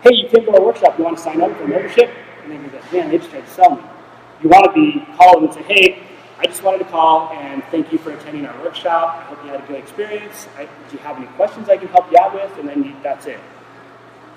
[0.01, 2.09] hey, you came to our workshop, you want to sign up for membership?
[2.43, 3.83] And then you're like, man, they just tried to sell me.
[4.41, 6.04] You want to be call them and say, hey,
[6.37, 9.17] I just wanted to call and thank you for attending our workshop.
[9.19, 10.47] I hope you had a good experience.
[10.57, 12.57] I, do you have any questions I can help you out with?
[12.57, 13.39] And then you, that's it.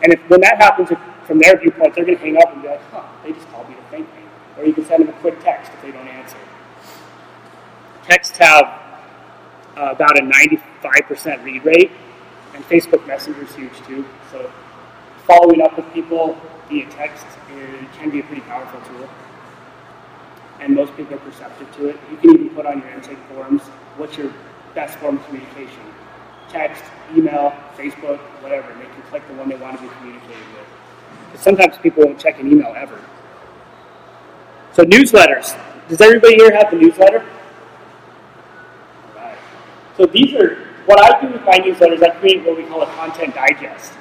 [0.03, 2.63] And if, when that happens, if, from their viewpoint, they're going to hang up and
[2.63, 4.23] be like, huh, they just called me to thank me.
[4.57, 6.39] Or you can send them a quick text if they don't answer.
[8.05, 8.65] Texts have
[9.77, 11.91] uh, about a 95% read rate,
[12.55, 14.05] and Facebook Messenger is huge too.
[14.31, 14.51] So
[15.27, 17.27] following up with people via text
[17.95, 19.09] can be a pretty powerful tool.
[20.61, 22.01] And most people are perceptive to it.
[22.11, 23.63] You can even put on your intake forms
[23.97, 24.33] what's your
[24.75, 25.81] best form of communication.
[26.49, 26.83] Text,
[27.15, 28.71] email, Facebook, whatever.
[28.71, 30.67] And they can click the one they want to be communicated with.
[31.27, 33.01] Because sometimes people won't check an email ever.
[34.73, 35.59] So newsletters.
[35.89, 37.25] Does everybody here have the newsletter?
[39.15, 39.39] Right.
[39.97, 42.87] So these are, what I do with my newsletters, I create what we call a
[42.95, 43.93] content digest.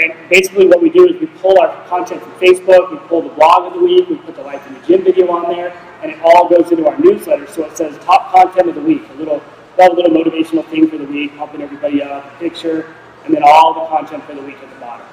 [0.00, 3.34] And basically what we do is we pull our content from Facebook, we pull the
[3.34, 6.10] blog of the week, we put the Life in the Gym video on there, and
[6.10, 7.46] it all goes into our newsletter.
[7.46, 9.42] So it says top content of the week, a little,
[9.78, 12.94] a little motivational thing for the week, helping everybody up, a picture,
[13.24, 15.06] and then all the content for the week at the bottom.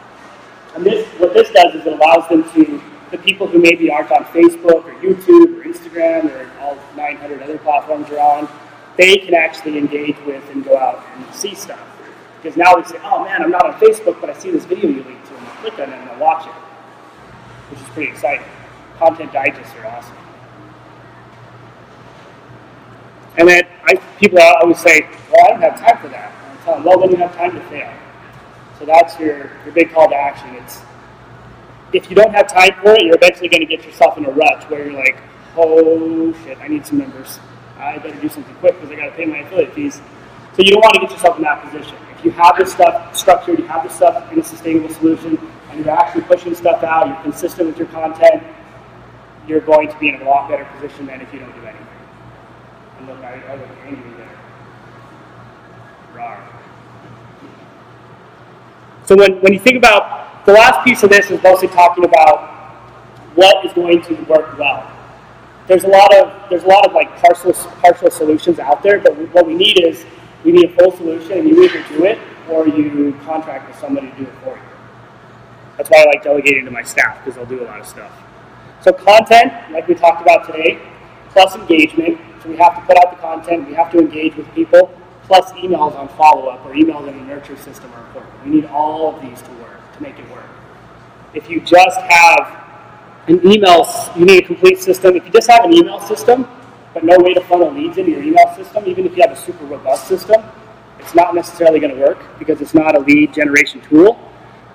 [0.75, 2.81] And this, what this does is it allows them to,
[3.11, 7.57] the people who maybe aren't on Facebook or YouTube or Instagram or all 900 other
[7.57, 8.49] platforms you're on,
[8.97, 11.96] they can actually engage with and go out and see stuff.
[12.41, 14.89] Because now they say, oh man, I'm not on Facebook, but I see this video
[14.89, 16.53] you linked to, and I click on it and I watch it,
[17.71, 18.45] which is pretty exciting.
[18.97, 20.15] Content digests are awesome.
[23.37, 26.33] And then I, people always say, well, I don't have time for that.
[26.33, 27.93] And I tell them, well, then you have time to fail.
[28.79, 30.55] So that's your, your big call to action.
[30.55, 30.81] It's
[31.93, 34.31] if you don't have time for it, you're eventually going to get yourself in a
[34.31, 35.17] rut where you're like,
[35.55, 37.39] oh shit, I need some members.
[37.77, 40.01] I better do something quick because I got to pay my affiliate fees.
[40.55, 41.95] So you don't want to get yourself in that position.
[42.17, 45.37] If you have this stuff structured, you have this stuff in a sustainable solution,
[45.69, 48.43] and you're actually pushing stuff out, you're consistent with your content,
[49.47, 51.87] you're going to be in a lot better position than if you don't do anything.
[52.97, 54.39] And look, I, I look angry there.
[56.13, 56.41] Rawr.
[59.05, 62.57] So when, when you think about the last piece of this is mostly talking about
[63.35, 64.91] what is going to work well.
[65.67, 69.15] There's a lot of there's a lot of like partial partial solutions out there, but
[69.33, 70.05] what we need is
[70.47, 72.17] we need a full solution, and you either do it
[72.49, 74.61] or you contract with somebody to do it for you.
[75.75, 78.13] That's why I like delegating to my staff because they'll do a lot of stuff.
[78.79, 80.79] So content, like we talked about today,
[81.31, 82.17] plus engagement.
[82.41, 84.89] So we have to put out the content, we have to engage with people,
[85.23, 88.45] plus emails on follow-up or emails in the nurture system are important.
[88.45, 90.47] We need all of these to work, to make it work.
[91.33, 92.63] If you just have
[93.27, 93.85] an email,
[94.15, 95.17] you need a complete system.
[95.17, 96.47] If you just have an email system,
[96.97, 99.39] but no way to funnel leads into your email system, even if you have a
[99.39, 100.43] super robust system,
[100.97, 104.19] it's not necessarily going to work because it's not a lead generation tool.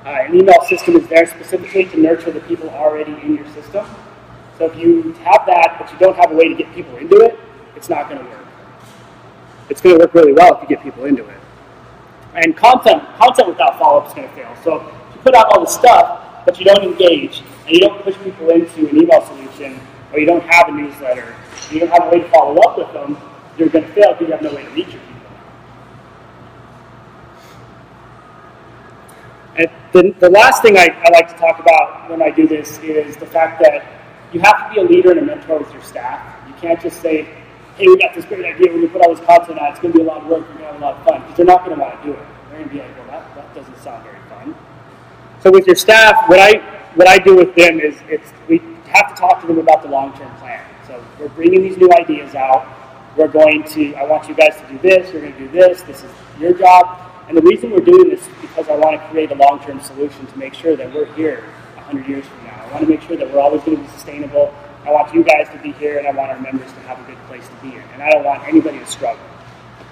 [0.06, 3.84] Uh, an email system is there specifically to nurture the people already in your system.
[4.56, 7.16] So if you have that, but you don't have a way to get people into
[7.16, 7.40] it,
[7.74, 8.46] it's not going to work.
[9.68, 11.40] It's going to work really well if you get people into it.
[12.36, 14.56] And content, content without follow-up is going to fail.
[14.62, 18.00] So if you put out all the stuff, but you don't engage, and you don't
[18.04, 19.80] push people into an email solution,
[20.12, 21.34] or you don't have a newsletter,
[21.74, 23.16] you don't have a way to follow up with them,
[23.58, 25.12] you're going to fail because you have no way to reach your people.
[29.56, 32.78] And the, the last thing I, I like to talk about when I do this
[32.78, 33.84] is the fact that
[34.32, 36.48] you have to be a leader and a mentor with your staff.
[36.48, 37.24] You can't just say,
[37.76, 39.80] hey, we got this great idea, we're going to put all this content out, it's
[39.80, 41.20] going to be a lot of work, we're going to have a lot of fun,
[41.20, 42.26] because they're not going to want to do it.
[42.48, 44.54] They're going to be like, well, that, that doesn't sound very fun.
[45.42, 46.58] So with your staff, what I,
[46.94, 49.88] what I do with them is it's, we have to talk to them about the
[49.88, 50.64] long-term plan.
[50.92, 52.68] So we're bringing these new ideas out.
[53.16, 55.80] We're going to, I want you guys to do this, you're going to do this,
[55.80, 57.00] this is your job.
[57.28, 60.26] And the reason we're doing this is because I want to create a long-term solution
[60.26, 61.44] to make sure that we're here
[61.76, 62.62] 100 years from now.
[62.62, 64.54] I want to make sure that we're always going to be sustainable.
[64.84, 67.04] I want you guys to be here, and I want our members to have a
[67.04, 67.82] good place to be in.
[67.94, 69.24] And I don't want anybody to struggle.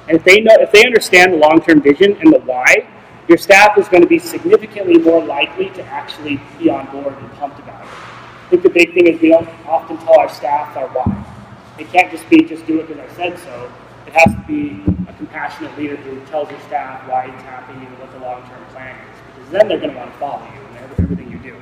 [0.07, 2.87] And if they know, if they understand the long-term vision and the why,
[3.27, 7.33] your staff is going to be significantly more likely to actually be on board and
[7.35, 7.80] pumped about it.
[8.51, 11.25] I think the big thing is we don't often tell our staff our why.
[11.79, 13.71] It can't just be just do it because I said so.
[14.09, 17.97] It has to be a compassionate leader who tells their staff why it's happening and
[18.01, 20.79] what the long-term plan is, because then they're going to want to follow you and
[20.99, 21.55] everything you do.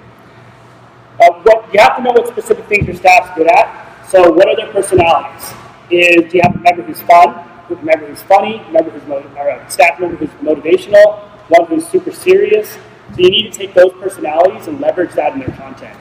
[1.20, 4.08] Uh, what, you have to know what specific things your staff's good at.
[4.08, 5.52] So, what are their personalities?
[5.90, 7.28] Is do you have a member who's fun,
[7.68, 11.86] a member who's funny, a member who's or a staff member who's motivational, one who's
[11.86, 12.78] super serious?
[13.12, 15.98] So you need to take those personalities and leverage that in their content.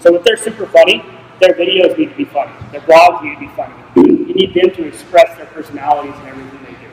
[0.00, 1.04] So if they're super funny,
[1.40, 2.52] their videos need to be funny.
[2.72, 3.74] Their blogs need to be funny.
[3.96, 6.90] You need them to express their personalities and everything they do.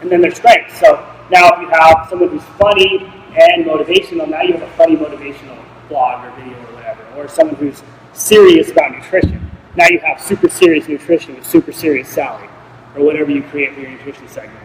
[0.00, 0.78] And then their strengths.
[0.78, 0.94] So
[1.30, 3.00] now if you have someone who's funny
[3.40, 7.04] and motivational, now you have a funny motivational blog or video or whatever.
[7.16, 9.50] Or someone who's serious about nutrition.
[9.76, 12.48] Now you have super serious nutrition with super serious Sally.
[12.96, 14.64] Or whatever you create for your nutrition segment.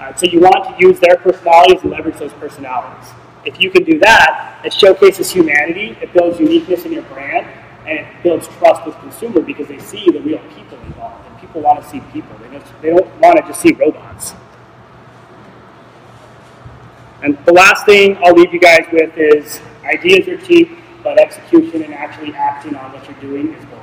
[0.00, 3.12] Uh, so you want to use their personalities and leverage those personalities.
[3.44, 7.46] If you can do that, it showcases humanity, it builds uniqueness in your brand,
[7.86, 11.60] and it builds trust with consumer because they see the real people involved, and people
[11.60, 12.36] want to see people.
[12.38, 14.34] They don't, they don't want to just see robots.
[17.22, 21.82] And the last thing I'll leave you guys with is ideas are cheap, but execution
[21.82, 23.80] and actually acting on what you're doing is gold.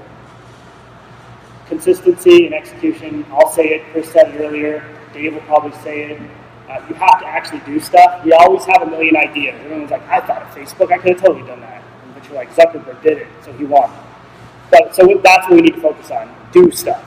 [1.68, 4.84] Consistency and execution, I'll say it, Chris said it earlier,
[5.14, 6.22] Dave will probably say it.
[6.70, 8.24] Uh, you have to actually do stuff.
[8.24, 9.60] We always have a million ideas.
[9.66, 11.84] Everyone's like, I thought of Facebook, I could have totally done that.
[12.14, 13.90] But you're like, Zuckerberg did it, so he won.
[14.70, 16.34] But so that's what we need to focus on.
[16.52, 17.04] Do stuff.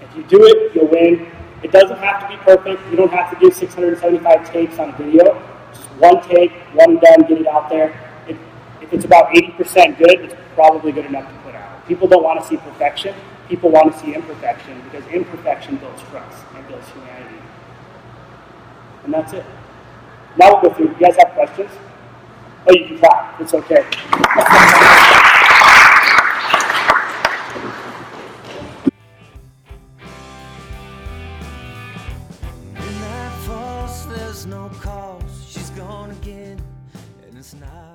[0.00, 1.30] If you do it, you'll win.
[1.62, 2.82] It doesn't have to be perfect.
[2.90, 5.40] You don't have to do 675 takes on a video.
[5.72, 7.98] Just one take, one done, get it out there.
[8.26, 8.36] If,
[8.82, 11.86] if it's about 80% good, it's probably good enough to put out.
[11.86, 13.14] People don't want to see perfection.
[13.48, 17.33] People want to see imperfection because imperfection builds trust and builds humanity
[19.04, 19.44] and that's it.
[20.38, 20.88] Now we'll go through.
[20.88, 21.70] You guys have questions?
[22.66, 23.40] Oh, you can clap.
[23.40, 23.84] It's okay.
[34.46, 34.70] No
[35.48, 36.60] she's gone again,
[37.26, 37.93] and it's not.